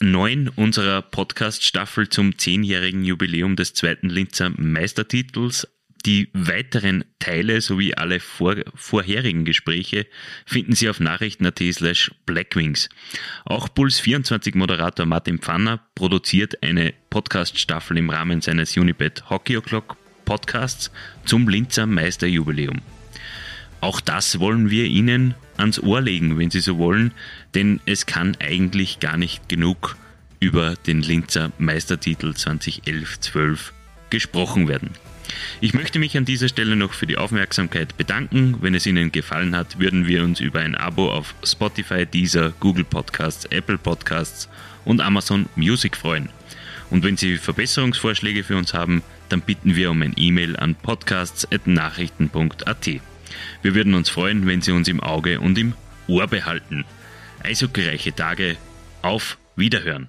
9 0.01 0.49
unserer 0.49 1.01
Podcast-Staffel 1.01 2.09
zum 2.09 2.37
zehnjährigen 2.37 3.03
Jubiläum 3.05 3.55
des 3.55 3.73
zweiten 3.73 4.09
Linzer 4.09 4.51
Meistertitels. 4.55 5.67
Die 6.05 6.29
weiteren 6.33 7.03
Teile 7.17 7.61
sowie 7.61 7.95
alle 7.95 8.19
vor, 8.19 8.55
vorherigen 8.75 9.43
Gespräche 9.43 10.05
finden 10.45 10.75
Sie 10.75 10.87
auf 10.89 10.99
nachrichten.at 10.99 11.59
slash 11.71 12.11
blackwings. 12.27 12.89
Auch 13.45 13.69
Puls24 13.69 14.55
Moderator 14.55 15.07
Martin 15.07 15.39
Pfanner 15.39 15.79
produziert 15.95 16.61
eine 16.61 16.93
Podcast-Staffel 17.09 17.97
im 17.97 18.11
Rahmen 18.11 18.41
seines 18.41 18.77
Unibet 18.77 19.29
Hockey 19.31 19.57
O'Clock 19.57 19.97
Podcasts 20.25 20.91
zum 21.25 21.47
Linzer 21.47 21.87
Meisterjubiläum. 21.87 22.81
Auch 23.85 24.01
das 24.01 24.39
wollen 24.39 24.71
wir 24.71 24.85
Ihnen 24.85 25.35
ans 25.57 25.79
Ohr 25.79 26.01
legen, 26.01 26.39
wenn 26.39 26.49
Sie 26.49 26.59
so 26.59 26.79
wollen, 26.79 27.11
denn 27.53 27.79
es 27.85 28.07
kann 28.07 28.35
eigentlich 28.39 28.99
gar 28.99 29.15
nicht 29.15 29.47
genug 29.47 29.95
über 30.39 30.73
den 30.87 31.03
Linzer 31.03 31.51
Meistertitel 31.59 32.31
2011-12 32.31 33.59
gesprochen 34.09 34.67
werden. 34.67 34.89
Ich 35.61 35.75
möchte 35.75 35.99
mich 35.99 36.17
an 36.17 36.25
dieser 36.25 36.49
Stelle 36.49 36.75
noch 36.75 36.93
für 36.93 37.05
die 37.05 37.19
Aufmerksamkeit 37.19 37.95
bedanken. 37.95 38.57
Wenn 38.59 38.73
es 38.73 38.87
Ihnen 38.87 39.11
gefallen 39.11 39.55
hat, 39.55 39.77
würden 39.77 40.07
wir 40.07 40.23
uns 40.23 40.39
über 40.39 40.61
ein 40.61 40.73
Abo 40.73 41.11
auf 41.11 41.35
Spotify, 41.43 42.07
Deezer, 42.07 42.53
Google 42.59 42.85
Podcasts, 42.85 43.45
Apple 43.51 43.77
Podcasts 43.77 44.49
und 44.83 44.99
Amazon 44.99 45.45
Music 45.55 45.95
freuen. 45.95 46.29
Und 46.89 47.03
wenn 47.03 47.17
Sie 47.17 47.37
Verbesserungsvorschläge 47.37 48.43
für 48.43 48.57
uns 48.57 48.73
haben, 48.73 49.03
dann 49.29 49.41
bitten 49.41 49.75
wir 49.75 49.91
um 49.91 50.01
ein 50.01 50.13
E-Mail 50.17 50.57
an 50.57 50.73
podcasts.nachrichten.at. 50.73 52.89
Wir 53.61 53.75
würden 53.75 53.93
uns 53.93 54.09
freuen, 54.09 54.47
wenn 54.47 54.61
Sie 54.61 54.71
uns 54.71 54.87
im 54.87 54.99
Auge 54.99 55.39
und 55.39 55.57
im 55.57 55.73
Ohr 56.07 56.27
behalten. 56.27 56.85
Also 57.39 57.67
Eishockeyreiche 57.67 58.13
Tage. 58.13 58.57
Auf 59.01 59.37
Wiederhören. 59.55 60.07